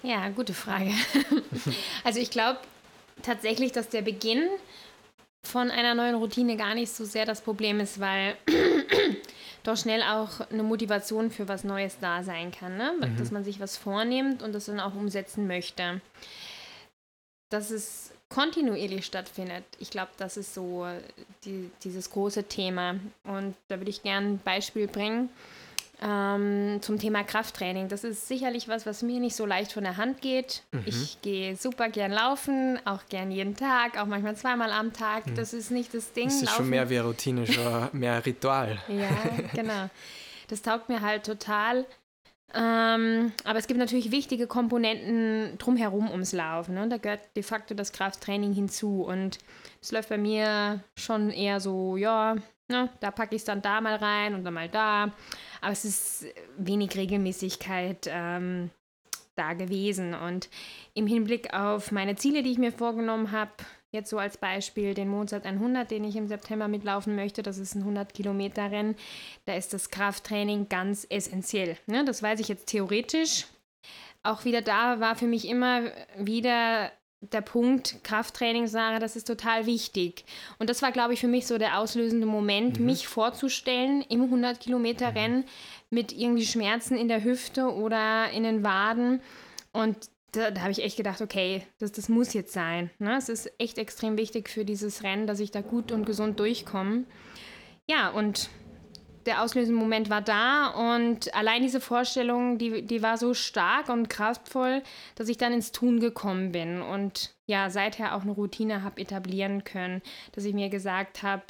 Ja, 0.05 0.29
gute 0.29 0.55
Frage. 0.55 0.93
also 2.05 2.21
ich 2.21 2.31
glaube 2.31 2.61
tatsächlich, 3.23 3.73
dass 3.73 3.89
der 3.89 4.03
Beginn 4.03 4.49
von 5.45 5.71
einer 5.71 5.95
neuen 5.95 6.17
Routine 6.17 6.57
gar 6.57 6.75
nicht 6.75 6.91
so 6.91 7.05
sehr 7.05 7.25
das 7.25 7.41
Problem 7.41 7.81
ist, 7.81 8.01
weil 8.01 8.37
doch 9.63 9.77
schnell 9.77 10.03
auch 10.03 10.41
eine 10.51 10.63
Motivation 10.63 11.31
für 11.31 11.49
was 11.49 11.65
Neues 11.65 11.99
da 12.01 12.23
sein 12.23 12.51
kann, 12.51 12.77
ne? 12.77 12.95
Mhm. 12.99 13.17
dass 13.17 13.31
man 13.31 13.45
sich 13.45 13.61
was 13.61 13.77
vornimmt 13.77 14.43
und 14.43 14.53
das 14.53 14.67
dann 14.67 14.81
auch 14.81 14.95
umsetzen 14.95 15.47
möchte. 15.47 16.01
Dass 17.51 17.71
es 17.71 18.13
kontinuierlich 18.29 19.07
stattfindet, 19.07 19.65
ich 19.79 19.91
glaube, 19.91 20.11
das 20.19 20.37
ist 20.37 20.53
so 20.53 20.87
die, 21.45 21.71
dieses 21.83 22.11
große 22.11 22.45
Thema. 22.45 22.97
Und 23.25 23.55
da 23.69 23.79
würde 23.79 23.91
ich 23.91 24.03
gerne 24.03 24.27
ein 24.29 24.39
Beispiel 24.39 24.87
bringen 24.87 25.31
ähm, 26.01 26.79
zum 26.81 26.99
Thema 26.99 27.25
Krafttraining. 27.25 27.89
Das 27.89 28.05
ist 28.05 28.29
sicherlich 28.29 28.69
was, 28.69 28.87
was 28.87 29.03
mir 29.03 29.21
nicht 29.21 29.35
so 29.35 29.47
leicht 29.47 29.73
von 29.73 29.85
der 29.85 29.97
Hand 29.97 30.21
geht. 30.21 30.63
Mhm. 30.73 30.83
Ich 30.87 31.21
gehe 31.23 31.57
super 31.57 31.89
gern 31.89 32.13
laufen, 32.13 32.79
auch 32.85 33.03
gern 33.09 33.31
jeden 33.31 33.57
Tag, 33.57 34.01
auch 34.01 34.07
manchmal 34.07 34.37
zweimal 34.37 34.71
am 34.71 34.93
Tag. 34.93 35.27
Mhm. 35.27 35.35
Das 35.35 35.53
ist 35.53 35.71
nicht 35.71 35.93
das 35.95 36.13
Ding. 36.13 36.27
Das 36.27 36.35
ist 36.35 36.43
laufen. 36.45 36.57
schon 36.57 36.71
mehr 36.71 36.89
wie 36.91 36.99
Routine, 36.99 37.47
schon 37.47 37.89
mehr 37.93 38.25
Ritual. 38.25 38.79
ja, 38.89 39.09
genau. 39.55 39.91
Das 40.49 40.63
taugt 40.63 40.89
mir 40.89 41.01
halt 41.01 41.27
total. 41.27 41.85
Ähm, 42.55 43.33
aber 43.45 43.59
es 43.59 43.67
gibt 43.67 43.79
natürlich 43.79 44.11
wichtige 44.11 44.47
Komponenten 44.47 45.59
drumherum 45.59 46.11
ums 46.11 46.33
Laufen. 46.33 46.75
Ne? 46.75 46.89
Da 46.89 46.97
gehört 46.97 47.21
de 47.37 47.43
facto 47.43 47.75
das 47.75 47.93
Krafttraining 47.93 48.55
hinzu. 48.55 49.03
Und 49.03 49.39
es 49.83 49.93
läuft 49.93 50.09
bei 50.09 50.17
mir 50.17 50.83
schon 50.97 51.31
eher 51.31 51.61
so, 51.61 51.97
ja, 51.99 52.37
ne, 52.69 52.91
da 53.01 53.11
packe 53.11 53.35
ich 53.35 53.43
es 53.43 53.47
dann 53.47 53.63
da 53.63 53.81
mal 53.81 53.97
rein 53.97 54.35
und 54.35 54.45
dann 54.45 54.55
mal 54.55 54.69
da. 54.69 55.13
Aber 55.61 55.73
es 55.73 55.85
ist 55.85 56.27
wenig 56.57 56.97
Regelmäßigkeit 56.97 58.09
ähm, 58.09 58.71
da 59.35 59.55
gewesen. 59.55 60.15
Und 60.15 60.49
im 60.95 61.07
Hinblick 61.07 61.55
auf 61.55 61.93
meine 61.93 62.17
Ziele, 62.17 62.43
die 62.43 62.53
ich 62.53 62.59
mir 62.59 62.73
vorgenommen 62.73 63.33
habe, 63.33 63.53
jetzt 63.91 64.11
so 64.11 64.19
als 64.19 64.37
Beispiel 64.37 64.95
den 64.95 65.09
Mozart 65.09 65.47
100, 65.47 65.91
den 65.91 66.05
ich 66.05 66.17
im 66.17 66.29
September 66.29 66.69
mitlaufen 66.69 67.17
möchte, 67.17 67.43
das 67.43 67.59
ist 67.59 67.75
ein 67.75 67.83
100 67.83 68.13
Kilometer 68.13 68.71
Rennen, 68.71 68.97
da 69.47 69.55
ist 69.55 69.73
das 69.73 69.91
Krafttraining 69.91 70.69
ganz 70.69 71.07
essentiell. 71.09 71.77
Ne? 71.87 72.05
Das 72.05 72.23
weiß 72.23 72.41
ich 72.41 72.49
jetzt 72.49 72.67
theoretisch. 72.67 73.47
Auch 74.23 74.45
wieder 74.45 74.61
da 74.61 75.01
war 75.01 75.17
für 75.17 75.27
mich 75.27 75.49
immer 75.49 75.91
wieder 76.19 76.93
der 77.21 77.41
Punkt 77.41 78.03
Krafttraining, 78.05 78.67
Sarah, 78.69 78.99
das 78.99 79.17
ist 79.17 79.27
total 79.27 79.67
wichtig. 79.67 80.25
Und 80.59 80.71
das 80.71 80.83
war, 80.83 80.93
glaube 80.93 81.15
ich, 81.15 81.21
für 81.21 81.29
mich 81.29 81.47
so 81.47 81.59
der 81.59 81.79
auslösende 81.79 82.27
Moment, 82.27 82.79
mhm. 82.79 82.87
mich 82.87 83.09
vorzustellen 83.09 84.03
im 84.09 84.33
100-Kilometer-Rennen 84.33 85.45
mit 85.91 86.13
irgendwie 86.13 86.47
Schmerzen 86.47 86.97
in 86.97 87.09
der 87.09 87.25
Hüfte 87.25 87.73
oder 87.73 88.31
in 88.31 88.45
den 88.45 88.63
Waden. 88.63 89.21
Und 89.73 89.97
da, 90.33 90.51
da 90.51 90.61
habe 90.61 90.71
ich 90.71 90.83
echt 90.83 90.97
gedacht, 90.97 91.21
okay, 91.21 91.67
das, 91.79 91.93
das 91.93 92.09
muss 92.09 92.35
jetzt 92.35 92.53
sein. 92.53 92.91
Ne? 92.99 93.17
Es 93.17 93.29
ist 93.29 93.51
echt 93.59 93.79
extrem 93.79 94.17
wichtig 94.17 94.49
für 94.49 94.65
dieses 94.65 95.03
Rennen, 95.03 95.27
dass 95.27 95.41
ich 95.41 95.51
da 95.51 95.61
gut 95.61 95.91
und 95.91 96.05
gesund 96.05 96.39
durchkomme. 96.39 97.05
Ja, 97.91 98.11
und 98.11 98.51
der 99.29 99.43
auslösende 99.43 99.79
Moment 99.79 100.11
war 100.11 100.23
da 100.23 100.69
und 100.69 101.33
allein 101.35 101.63
diese 101.63 101.81
Vorstellung, 101.81 102.59
die, 102.59 102.83
die 102.83 103.03
war 103.03 103.19
so 103.19 103.35
stark 103.35 103.91
und 103.91 104.09
kraftvoll, 104.09 104.83
dass 105.15 105.29
ich 105.29 105.37
dann 105.37 105.53
ins 105.53 105.71
Tun 105.71 106.01
gekommen 106.01 106.51
bin 106.51 106.81
und 106.81 107.35
ja, 107.47 107.71
seither 107.71 108.17
auch 108.17 108.23
eine 108.23 108.33
Routine 108.33 108.83
habe 108.83 109.01
etablieren 109.01 109.65
können, 109.65 110.03
dass 110.33 110.45
ich 110.45 110.55
mir 110.55 110.71
gesagt 110.71 111.23
habe, 111.23 111.45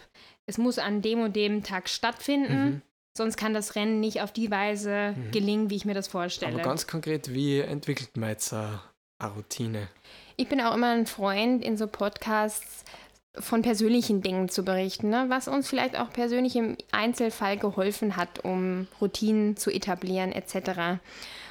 es 0.46 0.58
muss 0.58 0.78
an 0.78 1.02
dem 1.02 1.20
und 1.20 1.36
dem 1.36 1.62
Tag 1.62 1.88
stattfinden. 1.88 2.64
Mhm. 2.64 2.82
Sonst 3.16 3.36
kann 3.36 3.54
das 3.54 3.74
Rennen 3.74 4.00
nicht 4.00 4.22
auf 4.22 4.32
die 4.32 4.50
Weise 4.50 5.14
mhm. 5.16 5.30
gelingen, 5.30 5.70
wie 5.70 5.76
ich 5.76 5.84
mir 5.84 5.94
das 5.94 6.08
vorstelle. 6.08 6.54
Aber 6.54 6.62
ganz 6.62 6.86
konkret, 6.86 7.32
wie 7.32 7.60
entwickelt 7.60 8.16
man 8.16 8.30
jetzt 8.30 8.52
eine 8.52 8.80
Routine? 9.36 9.88
Ich 10.36 10.48
bin 10.48 10.60
auch 10.60 10.74
immer 10.74 10.90
ein 10.90 11.06
Freund 11.06 11.64
in 11.64 11.76
so 11.76 11.86
Podcasts, 11.86 12.84
von 13.40 13.62
persönlichen 13.62 14.22
Dingen 14.22 14.48
zu 14.48 14.64
berichten, 14.64 15.10
ne? 15.10 15.26
was 15.28 15.48
uns 15.48 15.68
vielleicht 15.68 15.98
auch 15.98 16.10
persönlich 16.10 16.56
im 16.56 16.76
Einzelfall 16.92 17.56
geholfen 17.56 18.16
hat, 18.16 18.44
um 18.44 18.86
Routinen 19.00 19.56
zu 19.56 19.70
etablieren 19.70 20.32
etc. 20.32 21.00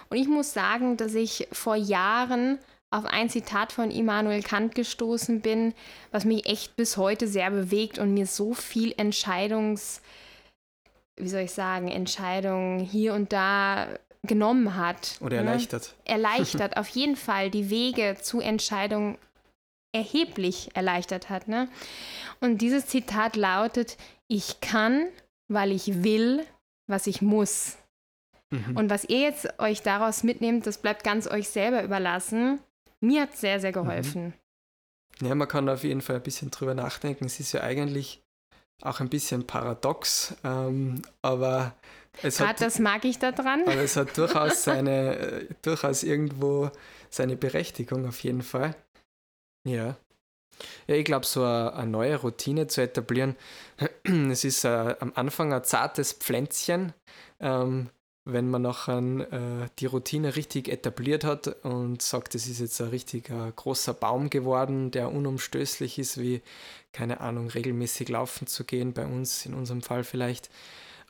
Und 0.09 0.17
ich 0.17 0.27
muss 0.27 0.53
sagen, 0.53 0.97
dass 0.97 1.15
ich 1.15 1.47
vor 1.51 1.75
Jahren 1.75 2.59
auf 2.89 3.05
ein 3.05 3.29
Zitat 3.29 3.73
von 3.73 3.91
Immanuel 3.91 4.41
Kant 4.41 4.75
gestoßen 4.75 5.41
bin, 5.41 5.73
was 6.11 6.25
mich 6.25 6.45
echt 6.45 6.75
bis 6.75 6.97
heute 6.97 7.27
sehr 7.27 7.51
bewegt 7.51 7.99
und 7.99 8.13
mir 8.13 8.25
so 8.25 8.53
viel 8.53 8.93
Entscheidungs, 8.95 10.01
wie 11.17 11.27
soll 11.27 11.41
ich 11.41 11.51
sagen, 11.51 11.89
Entscheidungen 11.89 12.79
hier 12.79 13.13
und 13.13 13.33
da 13.33 13.87
genommen 14.23 14.75
hat. 14.75 15.17
Oder 15.19 15.37
erleichtert. 15.37 15.95
Ne? 16.05 16.13
Erleichtert, 16.13 16.77
auf 16.77 16.87
jeden 16.89 17.15
Fall 17.15 17.49
die 17.49 17.69
Wege 17.69 18.15
zu 18.21 18.39
Entscheidungen 18.39 19.17
erheblich 19.97 20.69
erleichtert 20.73 21.29
hat. 21.29 21.47
Ne? 21.47 21.69
Und 22.39 22.61
dieses 22.61 22.87
Zitat 22.87 23.35
lautet, 23.35 23.97
ich 24.27 24.61
kann, 24.61 25.07
weil 25.47 25.71
ich 25.71 26.03
will, 26.03 26.45
was 26.87 27.07
ich 27.07 27.21
muss. 27.21 27.77
Mhm. 28.49 28.77
Und 28.77 28.89
was 28.89 29.03
ihr 29.05 29.19
jetzt 29.19 29.59
euch 29.59 29.81
daraus 29.81 30.23
mitnehmt, 30.23 30.65
das 30.65 30.77
bleibt 30.77 31.03
ganz 31.03 31.27
euch 31.27 31.49
selber 31.49 31.83
überlassen. 31.83 32.59
Mir 33.01 33.23
hat 33.23 33.33
es 33.33 33.41
sehr, 33.41 33.59
sehr 33.59 33.71
geholfen. 33.71 34.33
Mhm. 35.19 35.27
Ja, 35.27 35.35
man 35.35 35.47
kann 35.47 35.67
auf 35.67 35.83
jeden 35.83 36.01
Fall 36.01 36.17
ein 36.17 36.23
bisschen 36.23 36.51
drüber 36.51 36.75
nachdenken. 36.75 37.25
Es 37.25 37.39
ist 37.39 37.51
ja 37.51 37.61
eigentlich 37.61 38.21
auch 38.81 38.99
ein 38.99 39.09
bisschen 39.09 39.47
paradox, 39.47 40.35
ähm, 40.43 41.01
aber 41.23 41.75
es 42.21 42.37
Gerade 42.37 42.49
hat, 42.49 42.61
das 42.61 42.79
mag 42.79 43.05
ich 43.05 43.19
daran. 43.19 43.63
Aber 43.63 43.75
es 43.75 43.95
hat 43.95 44.17
durchaus 44.17 44.63
seine, 44.63 45.17
äh, 45.17 45.47
durchaus 45.61 46.03
irgendwo 46.03 46.71
seine 47.09 47.35
Berechtigung 47.35 48.07
auf 48.07 48.19
jeden 48.21 48.41
Fall. 48.41 48.75
Ja. 49.67 49.97
Ja, 50.87 50.95
ich 50.95 51.05
glaube, 51.05 51.25
so 51.25 51.43
eine, 51.43 51.85
neue 51.85 52.15
Routine 52.15 52.67
zu 52.67 52.81
etablieren, 52.81 53.35
es 54.03 54.43
ist 54.43 54.65
uh, 54.65 54.95
am 54.99 55.11
Anfang 55.13 55.53
ein 55.53 55.63
zartes 55.63 56.13
Pflänzchen, 56.13 56.93
ähm, 57.39 57.89
wenn 58.25 58.49
man 58.49 58.63
nachher 58.63 58.97
äh, 58.97 59.69
die 59.79 59.85
Routine 59.85 60.35
richtig 60.35 60.67
etabliert 60.67 61.23
hat 61.23 61.47
und 61.63 62.01
sagt, 62.01 62.33
es 62.35 62.47
ist 62.47 62.59
jetzt 62.59 62.81
ein 62.81 62.89
richtig 62.89 63.29
äh, 63.29 63.51
großer 63.55 63.93
Baum 63.93 64.29
geworden, 64.29 64.91
der 64.91 65.11
unumstößlich 65.11 65.99
ist, 65.99 66.19
wie, 66.19 66.41
keine 66.91 67.21
Ahnung, 67.21 67.49
regelmäßig 67.49 68.09
laufen 68.09 68.47
zu 68.47 68.63
gehen, 68.65 68.93
bei 68.93 69.05
uns 69.05 69.45
in 69.45 69.53
unserem 69.53 69.81
Fall 69.81 70.03
vielleicht, 70.03 70.49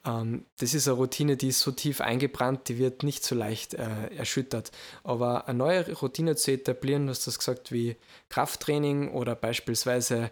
das 0.07 0.73
ist 0.73 0.87
eine 0.87 0.95
Routine, 0.95 1.35
die 1.35 1.49
ist 1.49 1.59
so 1.59 1.71
tief 1.71 1.99
eingebrannt, 1.99 2.69
die 2.69 2.77
wird 2.77 3.03
nicht 3.03 3.25
so 3.25 3.35
leicht 3.35 3.73
äh, 3.73 4.07
erschüttert. 4.15 4.71
Aber 5.03 5.47
eine 5.47 5.57
neue 5.57 5.91
Routine 5.97 6.35
zu 6.35 6.51
etablieren, 6.51 7.07
du 7.07 7.11
hast 7.11 7.27
das 7.27 7.39
gesagt, 7.39 7.71
wie 7.71 7.97
Krafttraining 8.29 9.11
oder 9.11 9.35
beispielsweise 9.35 10.31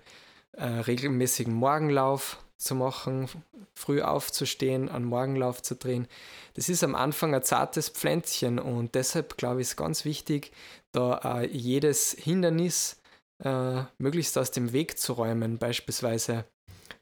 äh, 0.53 0.65
regelmäßigen 0.65 1.53
Morgenlauf 1.53 2.38
zu 2.58 2.74
machen, 2.75 3.27
früh 3.74 4.01
aufzustehen, 4.01 4.88
einen 4.88 5.05
Morgenlauf 5.05 5.62
zu 5.62 5.75
drehen. 5.75 6.08
Das 6.53 6.70
ist 6.70 6.84
am 6.84 6.96
Anfang 6.96 7.36
ein 7.36 7.44
zartes 7.44 7.89
Pflänzchen 7.89 8.60
und 8.60 8.96
deshalb 8.96 9.36
glaube 9.36 9.60
ich, 9.60 9.67
ist 9.67 9.75
ganz 9.75 10.05
wichtig, 10.05 10.51
da 10.94 11.17
äh, 11.41 11.48
jedes 11.48 12.13
Hindernis 12.13 13.01
äh, 13.44 13.84
möglichst 13.98 14.38
aus 14.38 14.51
dem 14.51 14.72
Weg 14.72 14.98
zu 14.98 15.13
räumen. 15.13 15.58
Beispielsweise 15.58 16.46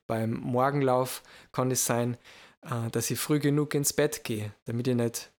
beim 0.08 0.32
Morgenlauf 0.32 1.22
kann 1.51 1.70
es 1.70 1.86
sein, 1.86 2.18
dass 2.91 3.12
ich 3.12 3.20
früh 3.20 3.39
genug 3.39 3.74
ins 3.74 3.93
Bett 3.93 4.24
gehe, 4.24 4.53
damit 4.65 4.88
ich 4.88 4.96
nicht 4.96 5.32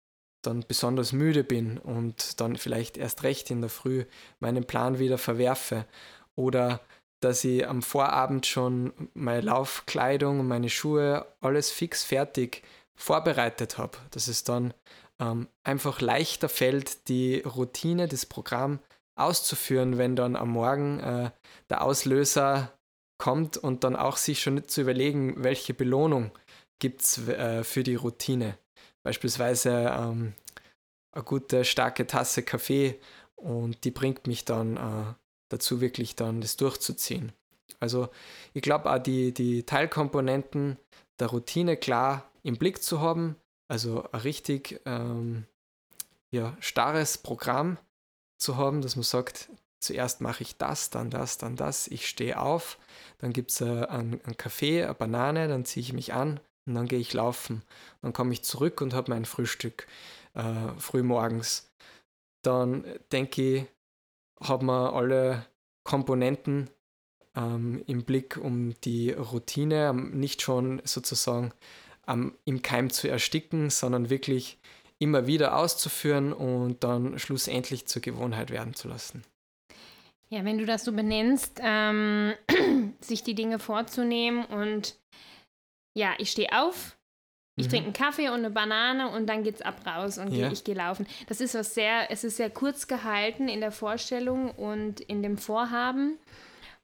dann 0.46 0.64
besonders 0.68 1.14
müde 1.14 1.44
bin 1.44 1.78
und 1.78 2.40
dann 2.42 2.58
vielleicht 2.58 2.98
erst 2.98 3.24
recht 3.24 3.50
in 3.50 3.62
der 3.62 3.70
Früh 3.70 4.06
meinen 4.40 4.66
Plan 4.66 5.00
wieder 5.00 5.18
verwerfe. 5.18 5.86
Oder 6.36 6.82
dass 7.22 7.44
ich 7.44 7.68
am 7.68 7.82
Vorabend 7.82 8.46
schon 8.46 8.94
meine 9.14 9.42
Laufkleidung, 9.42 10.46
meine 10.46 10.70
Schuhe, 10.70 11.26
alles 11.40 11.72
fix 11.72 12.04
fertig 12.04 12.64
vorbereitet 12.96 13.78
habe. 13.78 13.98
Dass 14.12 14.28
es 14.28 14.44
dann 14.44 14.74
ähm, 15.20 15.48
einfach 15.64 16.02
leichter 16.02 16.50
fällt, 16.50 17.08
die 17.08 17.40
Routine, 17.40 18.08
das 18.08 18.26
Programm 18.26 18.80
auszuführen, 19.16 19.98
wenn 19.98 20.16
dann 20.16 20.36
am 20.36 20.50
Morgen 20.50 21.00
äh, 21.00 21.32
der 21.70 21.84
Auslöser 21.84 22.74
kommt 23.18 23.58
und 23.58 23.84
dann 23.84 23.96
auch 23.96 24.18
sich 24.18 24.42
schon 24.42 24.56
nicht 24.56 24.72
zu 24.72 24.82
überlegen, 24.82 25.44
welche 25.44 25.74
Belohnung 25.74 26.32
gibt 26.80 27.02
es 27.02 27.28
äh, 27.28 27.64
für 27.64 27.84
die 27.84 27.96
Routine. 27.96 28.58
Beispielsweise 29.04 29.92
ähm, 29.98 30.34
eine 31.12 31.24
gute, 31.24 31.66
starke 31.66 32.08
Tasse 32.08 32.44
Kaffee 32.44 33.00
und 33.36 33.84
die 33.84 33.92
bringt 33.92 34.28
mich 34.28 34.46
dann 34.46 34.78
äh, 34.78 35.14
dazu, 35.50 35.82
wirklich 35.82 36.16
dann 36.16 36.42
das 36.42 36.58
durchzuziehen. 36.58 37.32
Also 37.80 38.10
ich 38.54 38.62
glaube 38.62 38.92
auch 38.92 39.00
die, 39.00 39.34
die 39.34 39.64
Teilkomponenten 39.64 40.78
der 41.20 41.28
Routine 41.28 41.78
klar 41.78 42.32
im 42.42 42.58
Blick 42.58 42.82
zu 42.82 43.02
haben, 43.02 43.36
also 43.68 44.04
ein 44.12 44.22
richtig 44.22 44.82
ähm, 44.86 45.46
ja, 46.32 46.58
starres 46.60 47.18
Programm 47.18 47.78
zu 48.38 48.58
haben, 48.58 48.82
dass 48.82 48.96
man 48.96 49.04
sagt, 49.04 49.50
zuerst 49.80 50.22
mache 50.22 50.44
ich 50.44 50.58
das, 50.58 50.90
dann 50.90 51.10
das, 51.10 51.38
dann 51.38 51.56
das, 51.56 51.88
ich 51.88 52.08
stehe 52.08 52.40
auf, 52.40 52.80
dann 53.20 53.34
gibt 53.34 53.52
es 53.52 53.62
äh, 53.62 53.86
einen, 53.86 54.22
einen 54.24 54.38
Kaffee, 54.38 54.84
eine 54.84 54.94
Banane, 54.94 55.48
dann 55.48 55.66
ziehe 55.66 55.82
ich 55.82 55.94
mich 55.94 56.14
an, 56.14 56.40
und 56.66 56.76
dann 56.76 56.88
gehe 56.88 57.00
ich 57.00 57.14
laufen. 57.14 57.64
Dann 58.02 58.14
komme 58.14 58.34
ich 58.34 58.44
zurück 58.44 58.82
und 58.82 58.94
habe 58.94 59.12
mein 59.12 59.26
Frühstück 59.26 59.88
äh, 60.34 60.70
früh 60.78 61.04
morgens. 61.04 61.72
Dann 62.42 62.86
denke 63.12 63.42
ich, 63.42 63.66
haben 64.42 64.68
wir 64.68 64.94
alle 64.94 65.46
Komponenten 65.84 66.70
ähm, 67.36 67.84
im 67.88 68.04
Blick, 68.04 68.38
um 68.38 68.74
die 68.82 69.12
Routine 69.12 69.94
nicht 69.94 70.42
schon 70.42 70.82
sozusagen 70.84 71.54
ähm, 72.08 72.36
im 72.46 72.62
Keim 72.62 72.90
zu 72.90 73.08
ersticken, 73.08 73.70
sondern 73.70 74.10
wirklich 74.10 74.60
immer 75.00 75.28
wieder 75.28 75.58
auszuführen 75.58 76.34
und 76.34 76.84
dann 76.84 77.20
schlussendlich 77.20 77.88
zur 77.88 78.02
Gewohnheit 78.02 78.52
werden 78.52 78.74
zu 78.74 78.88
lassen. 78.88 79.24
Ja, 80.30 80.44
wenn 80.46 80.58
du 80.58 80.66
das 80.66 80.84
so 80.84 80.94
benennst, 80.94 81.60
ähm, 81.62 82.34
sich 83.02 83.24
die 83.24 83.36
Dinge 83.36 83.60
vorzunehmen 83.60 84.46
und 84.46 84.98
ja, 85.94 86.14
ich 86.18 86.32
stehe 86.32 86.52
auf, 86.52 86.98
ich 87.56 87.68
mhm. 87.68 87.70
trinke 87.70 87.86
einen 87.86 87.94
Kaffee 87.94 88.30
und 88.30 88.40
eine 88.40 88.50
Banane 88.50 89.10
und 89.10 89.28
dann 89.28 89.44
geht's 89.44 89.62
ab 89.62 89.86
raus 89.86 90.18
und 90.18 90.34
ja. 90.34 90.52
ich 90.52 90.64
gehe 90.64 90.76
laufen. 90.76 91.06
Das 91.28 91.40
ist 91.40 91.54
was 91.54 91.74
sehr, 91.74 92.10
es 92.10 92.24
ist 92.24 92.38
sehr 92.38 92.50
kurz 92.50 92.88
gehalten 92.88 93.48
in 93.48 93.62
der 93.62 93.72
Vorstellung 93.72 94.52
und 94.52 95.00
in 95.02 95.22
dem 95.22 95.38
Vorhaben 95.38 96.18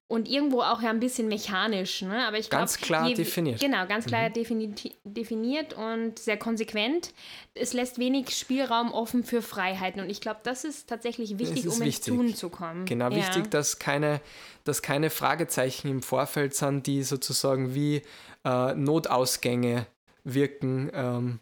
und 0.09 0.27
irgendwo 0.27 0.61
auch 0.61 0.81
ja 0.81 0.89
ein 0.89 0.99
bisschen 0.99 1.27
mechanisch, 1.27 2.01
ne? 2.01 2.25
Aber 2.25 2.39
ich 2.39 2.49
glaube 2.49 2.63
ganz 2.63 2.77
klar 2.79 3.07
je, 3.07 3.13
definiert. 3.13 3.61
Genau, 3.61 3.85
ganz 3.85 4.07
klar 4.07 4.27
mhm. 4.27 4.33
defini 4.33 4.73
definiert 5.03 5.75
und 5.75 6.17
sehr 6.17 6.35
konsequent. 6.35 7.13
Es 7.53 7.73
lässt 7.73 7.99
wenig 7.99 8.35
Spielraum 8.35 8.91
offen 8.91 9.23
für 9.23 9.43
Freiheiten 9.43 10.01
und 10.01 10.09
ich 10.09 10.19
glaube, 10.19 10.39
das 10.43 10.63
ist 10.63 10.89
tatsächlich 10.89 11.37
wichtig, 11.37 11.63
ist 11.63 11.79
um 11.79 11.85
wichtig. 11.85 12.07
ins 12.07 12.17
Tun 12.17 12.35
zu 12.35 12.49
kommen. 12.49 12.85
Genau, 12.85 13.11
ja. 13.11 13.17
wichtig, 13.17 13.51
dass 13.51 13.77
keine, 13.77 14.19
dass 14.63 14.81
keine 14.81 15.11
Fragezeichen 15.11 15.87
im 15.87 16.01
Vorfeld 16.01 16.55
sind, 16.55 16.87
die 16.87 17.03
sozusagen 17.03 17.75
wie 17.75 18.01
äh, 18.43 18.73
Notausgänge 18.73 19.85
wirken, 20.23 20.89
ähm, 20.91 21.39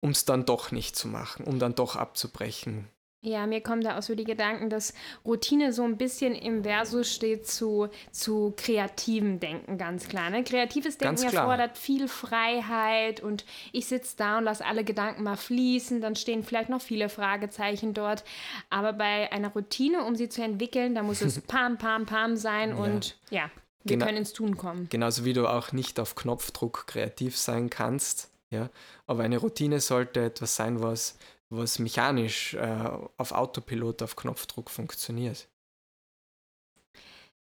um 0.00 0.10
es 0.10 0.26
dann 0.26 0.44
doch 0.44 0.70
nicht 0.70 0.96
zu 0.96 1.08
machen, 1.08 1.44
um 1.44 1.58
dann 1.58 1.74
doch 1.74 1.96
abzubrechen. 1.96 2.88
Ja, 3.24 3.46
mir 3.46 3.60
kommen 3.60 3.82
da 3.82 3.96
auch 3.96 4.02
so 4.02 4.16
die 4.16 4.24
Gedanken, 4.24 4.68
dass 4.68 4.94
Routine 5.24 5.72
so 5.72 5.84
ein 5.84 5.96
bisschen 5.96 6.34
im 6.34 6.64
Versus 6.64 7.14
steht 7.14 7.46
zu, 7.46 7.88
zu 8.10 8.52
kreativem 8.56 9.38
Denken, 9.38 9.78
ganz 9.78 10.08
klar. 10.08 10.28
Ne? 10.28 10.42
Kreatives 10.42 10.98
Denken 10.98 11.22
erfordert 11.22 11.78
viel 11.78 12.08
Freiheit 12.08 13.20
und 13.20 13.44
ich 13.70 13.86
sitze 13.86 14.16
da 14.16 14.38
und 14.38 14.44
lasse 14.44 14.66
alle 14.66 14.82
Gedanken 14.82 15.22
mal 15.22 15.36
fließen, 15.36 16.00
dann 16.00 16.16
stehen 16.16 16.42
vielleicht 16.42 16.68
noch 16.68 16.80
viele 16.80 17.08
Fragezeichen 17.08 17.94
dort. 17.94 18.24
Aber 18.70 18.92
bei 18.92 19.30
einer 19.30 19.50
Routine, 19.50 20.02
um 20.02 20.16
sie 20.16 20.28
zu 20.28 20.42
entwickeln, 20.42 20.96
da 20.96 21.04
muss 21.04 21.20
es 21.20 21.40
pam, 21.46 21.78
pam, 21.78 22.06
pam 22.06 22.36
sein 22.36 22.70
ja. 22.70 22.74
und 22.74 23.16
ja, 23.30 23.50
wir 23.84 23.96
Gena 23.98 24.06
können 24.06 24.18
ins 24.18 24.32
Tun 24.32 24.56
kommen. 24.56 24.88
Genauso 24.90 25.24
wie 25.24 25.32
du 25.32 25.46
auch 25.46 25.70
nicht 25.70 26.00
auf 26.00 26.16
Knopfdruck 26.16 26.88
kreativ 26.88 27.38
sein 27.38 27.70
kannst. 27.70 28.30
Ja, 28.50 28.68
aber 29.06 29.22
eine 29.22 29.38
Routine 29.38 29.80
sollte 29.80 30.24
etwas 30.24 30.56
sein, 30.56 30.82
was 30.82 31.16
was 31.52 31.78
mechanisch 31.78 32.54
äh, 32.54 32.88
auf 33.16 33.32
Autopilot 33.32 34.02
auf 34.02 34.16
Knopfdruck 34.16 34.70
funktioniert. 34.70 35.48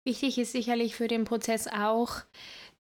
Wichtig 0.06 0.38
ist 0.38 0.54
sicherlich 0.54 0.96
für 0.96 1.10
den 1.10 1.26
Prozess 1.26 1.68
auch, 1.68 2.22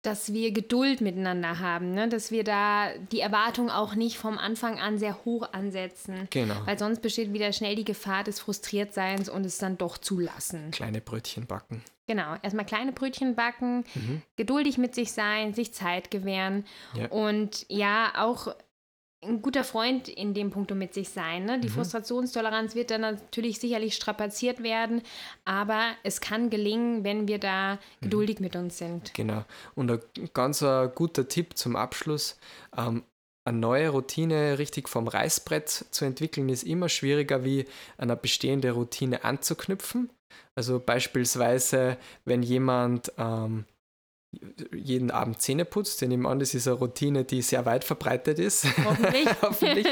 dass 0.01 0.33
wir 0.33 0.51
Geduld 0.51 0.99
miteinander 0.99 1.59
haben, 1.59 1.93
ne? 1.93 2.09
dass 2.09 2.29
wir 2.29 2.43
da 2.43 2.89
die 3.13 3.21
Erwartung 3.21 3.69
auch 3.69 3.95
nicht 3.95 4.17
vom 4.17 4.37
Anfang 4.37 4.77
an 4.77 4.97
sehr 4.97 5.23
hoch 5.23 5.53
ansetzen. 5.53 6.27
Genau. 6.29 6.55
Weil 6.65 6.77
sonst 6.77 7.01
besteht 7.01 7.31
wieder 7.31 7.53
schnell 7.53 7.75
die 7.75 7.85
Gefahr 7.85 8.25
des 8.25 8.41
Frustriertseins 8.41 9.29
und 9.29 9.45
es 9.45 9.57
dann 9.57 9.77
doch 9.77 9.97
zulassen. 9.97 10.71
Kleine 10.71 10.99
Brötchen 10.99 11.47
backen. 11.47 11.81
Genau, 12.05 12.35
erstmal 12.41 12.65
kleine 12.65 12.91
Brötchen 12.91 13.35
backen, 13.35 13.85
mhm. 13.95 14.21
geduldig 14.35 14.77
mit 14.77 14.93
sich 14.93 15.13
sein, 15.13 15.53
sich 15.53 15.73
Zeit 15.73 16.11
gewähren 16.11 16.65
ja. 16.95 17.07
und 17.07 17.65
ja, 17.69 18.11
auch 18.17 18.53
ein 19.23 19.41
guter 19.41 19.63
Freund 19.63 20.07
in 20.07 20.33
dem 20.33 20.51
Punkt 20.51 20.73
mit 20.75 20.93
sich 20.93 21.09
sein. 21.09 21.45
Ne? 21.45 21.59
Die 21.59 21.69
mhm. 21.69 21.73
Frustrationstoleranz 21.73 22.75
wird 22.75 22.91
dann 22.91 23.01
natürlich 23.01 23.59
sicherlich 23.59 23.95
strapaziert 23.95 24.63
werden, 24.63 25.01
aber 25.45 25.93
es 26.03 26.21
kann 26.21 26.49
gelingen, 26.49 27.03
wenn 27.03 27.27
wir 27.27 27.39
da 27.39 27.75
mhm. 27.75 27.79
geduldig 28.01 28.39
mhm. 28.39 28.43
mit 28.43 28.55
uns 28.55 28.77
sind. 28.77 29.13
Genau. 29.13 29.45
Und 29.75 29.91
ein 29.91 29.99
ganz 30.33 30.61
ein 30.63 30.91
guter 30.93 31.27
Tipp 31.27 31.57
zum 31.57 31.75
Abschluss. 31.75 32.37
Ähm, 32.77 33.03
eine 33.45 33.57
neue 33.57 33.89
Routine 33.89 34.57
richtig 34.57 34.87
vom 34.87 35.07
Reißbrett 35.07 35.69
zu 35.69 36.05
entwickeln, 36.05 36.47
ist 36.47 36.63
immer 36.63 36.87
schwieriger, 36.87 37.43
wie 37.43 37.65
eine 37.97 38.15
bestehende 38.15 38.71
Routine 38.71 39.25
anzuknüpfen. 39.25 40.09
Also 40.55 40.79
beispielsweise, 40.79 41.97
wenn 42.25 42.41
jemand 42.41 43.11
ähm, 43.17 43.65
jeden 44.73 45.11
Abend 45.11 45.41
Zähne 45.41 45.65
putzt. 45.65 46.01
Ich 46.01 46.07
nehme 46.07 46.27
an, 46.27 46.39
das 46.39 46.53
ist 46.53 46.67
eine 46.67 46.77
Routine, 46.77 47.23
die 47.23 47.41
sehr 47.41 47.65
weit 47.65 47.83
verbreitet 47.83 48.39
ist. 48.39 48.65
Hoffentlich. 48.83 49.27
Hoffentlich. 49.41 49.87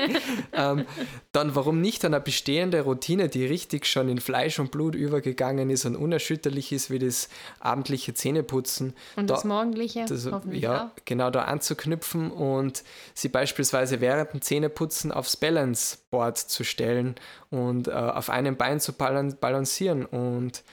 ähm, 0.53 0.85
dann 1.31 1.55
warum 1.55 1.81
nicht 1.81 2.03
eine 2.05 2.19
bestehende 2.19 2.81
Routine, 2.81 3.29
die 3.29 3.45
richtig 3.45 3.85
schon 3.85 4.09
in 4.09 4.19
Fleisch 4.19 4.59
und 4.59 4.71
Blut 4.71 4.95
übergegangen 4.95 5.69
ist 5.69 5.85
und 5.85 5.95
unerschütterlich 5.95 6.71
ist 6.71 6.89
wie 6.89 6.99
das 6.99 7.29
abendliche 7.59 8.13
Zähneputzen. 8.13 8.93
Und 9.15 9.29
da, 9.29 9.35
das 9.35 9.43
morgendliche 9.43 10.05
das, 10.05 10.29
Ja, 10.51 10.85
auch. 10.85 11.01
genau 11.05 11.29
da 11.29 11.43
anzuknüpfen 11.43 12.31
und 12.31 12.83
sie 13.13 13.29
beispielsweise 13.29 14.01
während 14.01 14.33
dem 14.33 14.41
Zähneputzen 14.41 15.11
aufs 15.11 15.37
Balance 15.37 15.97
Board 16.09 16.37
zu 16.37 16.63
stellen 16.63 17.15
und 17.49 17.87
äh, 17.87 17.91
auf 17.91 18.29
einem 18.29 18.57
Bein 18.57 18.79
zu 18.79 18.93
balancieren 18.93 20.05
und 20.05 20.63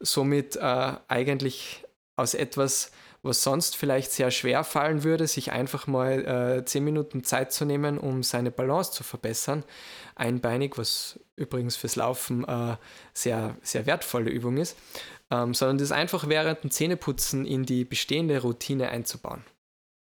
somit 0.00 0.56
äh, 0.56 0.92
eigentlich 1.08 1.84
aus 2.16 2.34
etwas 2.34 2.90
was 3.22 3.42
sonst 3.42 3.76
vielleicht 3.76 4.12
sehr 4.12 4.30
schwer 4.30 4.64
fallen 4.64 5.04
würde, 5.04 5.26
sich 5.26 5.52
einfach 5.52 5.86
mal 5.86 6.58
äh, 6.58 6.64
zehn 6.64 6.84
Minuten 6.84 7.22
Zeit 7.24 7.52
zu 7.52 7.64
nehmen, 7.64 7.98
um 7.98 8.22
seine 8.22 8.50
Balance 8.50 8.92
zu 8.92 9.02
verbessern. 9.02 9.64
Einbeinig, 10.14 10.78
was 10.78 11.20
übrigens 11.36 11.76
fürs 11.76 11.96
Laufen 11.96 12.44
äh, 12.44 12.76
sehr, 13.12 13.56
sehr 13.62 13.86
wertvolle 13.86 14.30
Übung 14.30 14.56
ist, 14.56 14.76
ähm, 15.30 15.54
sondern 15.54 15.78
das 15.78 15.92
einfach 15.92 16.28
während 16.28 16.62
dem 16.62 16.70
Zähneputzen 16.70 17.44
in 17.46 17.64
die 17.64 17.84
bestehende 17.84 18.40
Routine 18.40 18.88
einzubauen. 18.88 19.44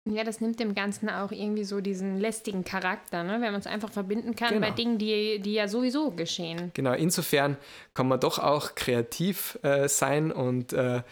Ja, 0.06 0.26
das 0.26 0.42
nimmt 0.42 0.60
dem 0.60 0.76
Ganzen 0.76 1.10
auch 1.10 1.32
irgendwie 1.32 1.64
so 1.64 1.80
diesen 1.80 2.20
lästigen 2.20 2.66
Charakter, 2.66 3.24
ne? 3.24 3.34
wenn 3.34 3.54
man 3.54 3.56
es 3.56 3.68
einfach 3.68 3.90
verbinden 3.90 4.36
kann 4.36 4.50
genau. 4.50 4.68
bei 4.68 4.72
Dingen, 4.72 4.98
die, 4.98 5.40
die 5.40 5.54
ja 5.54 5.70
sowieso 5.70 6.12
geschehen. 6.12 6.72
Genau, 6.74 6.92
insofern 6.92 7.56
kann 7.94 8.10
man 8.10 8.20
doch 8.20 8.38
auch 8.38 8.76
kreativ 8.76 9.58
äh, 9.64 9.88
sein 9.88 10.34
und 10.34 10.74
äh, 10.74 11.04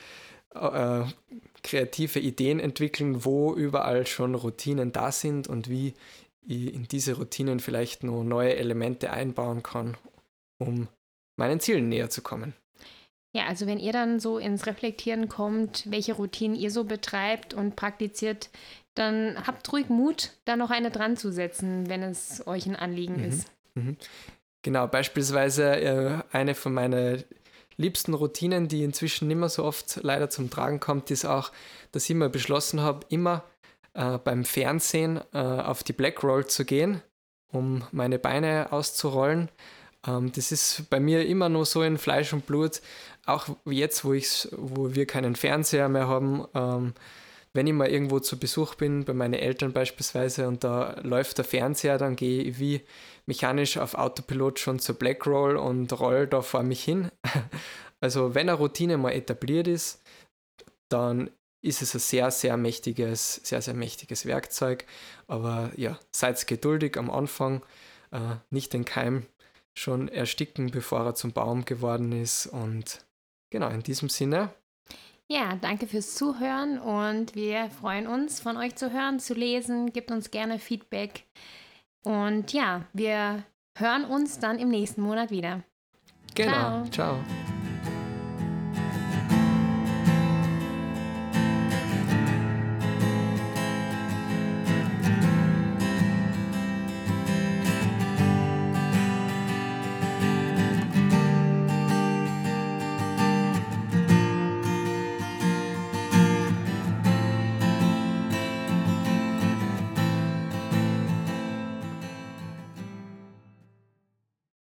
äh, 0.56 1.04
kreative 1.72 2.20
Ideen 2.20 2.60
entwickeln, 2.60 3.24
wo 3.24 3.54
überall 3.54 4.06
schon 4.06 4.36
Routinen 4.36 4.92
da 4.92 5.12
sind 5.12 5.48
und 5.48 5.70
wie 5.70 5.94
ich 6.46 6.74
in 6.74 6.88
diese 6.90 7.14
Routinen 7.14 7.62
vielleicht 7.62 8.04
nur 8.04 8.26
neue 8.26 8.58
Elemente 8.58 9.12
einbauen 9.12 9.64
kann, 9.64 9.96
um 10.58 10.90
meinen 11.38 11.62
Zielen 11.62 11.88
näher 11.88 12.10
zu 12.10 12.22
kommen. 12.22 12.54
Ja, 13.34 13.46
also 13.46 13.68
wenn 13.68 13.80
ihr 13.80 13.94
dann 13.94 14.20
so 14.20 14.38
ins 14.38 14.66
Reflektieren 14.66 15.30
kommt, 15.30 15.90
welche 15.90 16.14
Routinen 16.14 16.58
ihr 16.58 16.72
so 16.72 16.84
betreibt 16.84 17.54
und 17.54 17.78
praktiziert, 17.78 18.50
dann 18.94 19.38
habt 19.48 19.72
ruhig 19.72 19.88
Mut, 19.88 20.34
da 20.44 20.58
noch 20.58 20.72
eine 20.72 20.92
dran 20.92 21.16
zu 21.16 21.32
setzen, 21.32 21.88
wenn 21.88 22.04
es 22.04 22.46
euch 22.48 22.66
ein 22.66 22.76
Anliegen 22.76 23.20
mhm. 23.20 23.24
ist. 23.24 23.48
Mhm. 23.76 23.96
Genau, 24.64 24.88
beispielsweise 24.88 25.80
äh, 25.80 26.24
eine 26.34 26.54
von 26.54 26.74
meinen 26.74 27.24
liebsten 27.78 28.14
Routinen, 28.14 28.68
die 28.68 28.84
inzwischen 28.84 29.28
nicht 29.28 29.38
mehr 29.38 29.50
so 29.50 29.64
oft 29.64 30.00
leider 30.04 30.30
zum 30.30 30.50
Tragen 30.50 30.80
kommt, 30.80 31.12
ist 31.12 31.26
auch, 31.26 31.52
dass 31.92 32.10
ich 32.10 32.16
mir 32.16 32.30
beschlossen 32.30 32.82
habe, 32.82 33.06
immer 33.10 33.44
äh, 33.94 34.18
beim 34.18 34.46
Fernsehen 34.46 35.20
äh, 35.34 35.38
auf 35.38 35.84
die 35.84 35.94
Black 35.94 36.24
Roll 36.24 36.46
zu 36.48 36.66
gehen, 36.66 37.02
um 37.52 37.84
meine 37.92 38.20
Beine 38.20 38.72
auszurollen. 38.72 39.50
Ähm, 40.08 40.32
das 40.34 40.52
ist 40.52 40.90
bei 40.90 41.00
mir 41.00 41.26
immer 41.26 41.50
nur 41.50 41.66
so 41.66 41.84
in 41.84 41.98
Fleisch 41.98 42.34
und 42.34 42.46
Blut, 42.46 42.82
auch 43.26 43.48
jetzt, 43.66 44.04
wo, 44.04 44.14
ich's, 44.14 44.50
wo 44.52 44.96
wir 44.96 45.06
keinen 45.06 45.36
Fernseher 45.36 45.90
mehr 45.90 46.08
haben. 46.08 46.46
Ähm, 46.54 46.94
wenn 47.54 47.68
ich 47.68 47.74
mal 47.74 47.90
irgendwo 47.90 48.20
zu 48.20 48.40
Besuch 48.40 48.76
bin, 48.76 49.04
bei 49.04 49.14
meinen 49.14 49.34
Eltern 49.34 49.74
beispielsweise, 49.74 50.48
und 50.48 50.64
da 50.64 51.00
läuft 51.02 51.38
der 51.38 51.46
Fernseher, 51.46 51.98
dann 51.98 52.16
gehe 52.16 52.44
ich 52.44 52.60
wie 52.60 52.82
mechanisch 53.26 53.78
auf 53.78 53.96
Autopilot 53.96 54.60
schon 54.60 54.80
zur 54.80 54.96
Black 54.96 55.26
Roll 55.26 55.58
und 55.58 56.00
roll 56.00 56.28
da 56.28 56.42
vor 56.42 56.64
mich 56.64 56.84
hin. 56.84 57.10
Also 58.04 58.34
wenn 58.34 58.50
eine 58.50 58.58
Routine 58.58 58.98
mal 58.98 59.12
etabliert 59.12 59.68
ist, 59.68 60.02
dann 60.90 61.30
ist 61.64 61.82
es 61.84 61.94
ein 61.94 62.00
sehr, 62.00 62.32
sehr 62.32 62.58
mächtiges, 62.58 63.36
sehr, 63.44 63.62
sehr 63.62 63.76
mächtiges 63.76 64.26
Werkzeug. 64.26 64.86
Aber 65.28 65.72
ja, 65.76 66.00
seid 66.12 66.46
geduldig 66.48 66.98
am 66.98 67.12
Anfang, 67.12 67.64
äh, 68.12 68.38
nicht 68.50 68.74
den 68.74 68.86
Keim 68.86 69.28
schon 69.78 70.08
ersticken, 70.08 70.72
bevor 70.72 71.06
er 71.06 71.16
zum 71.16 71.32
Baum 71.32 71.66
geworden 71.66 72.12
ist. 72.12 72.48
Und 72.48 73.06
genau, 73.52 73.70
in 73.70 73.84
diesem 73.84 74.10
Sinne. 74.10 74.54
Ja, 75.32 75.56
danke 75.62 75.88
fürs 75.88 76.16
Zuhören 76.16 76.78
und 76.78 77.36
wir 77.36 77.70
freuen 77.70 78.06
uns, 78.06 78.42
von 78.42 78.58
euch 78.58 78.76
zu 78.76 78.92
hören, 78.92 79.18
zu 79.18 79.34
lesen. 79.34 79.94
Gebt 79.94 80.12
uns 80.12 80.30
gerne 80.30 80.60
Feedback. 80.60 81.24
Und 82.04 82.52
ja, 82.52 82.82
wir 82.92 83.46
hören 83.78 84.04
uns 84.04 84.40
dann 84.40 84.60
im 84.60 84.68
nächsten 84.68 85.02
Monat 85.02 85.32
wieder. 85.32 85.64
Genau. 86.36 86.84
Ciao. 86.84 86.90
Ciao. 86.92 87.20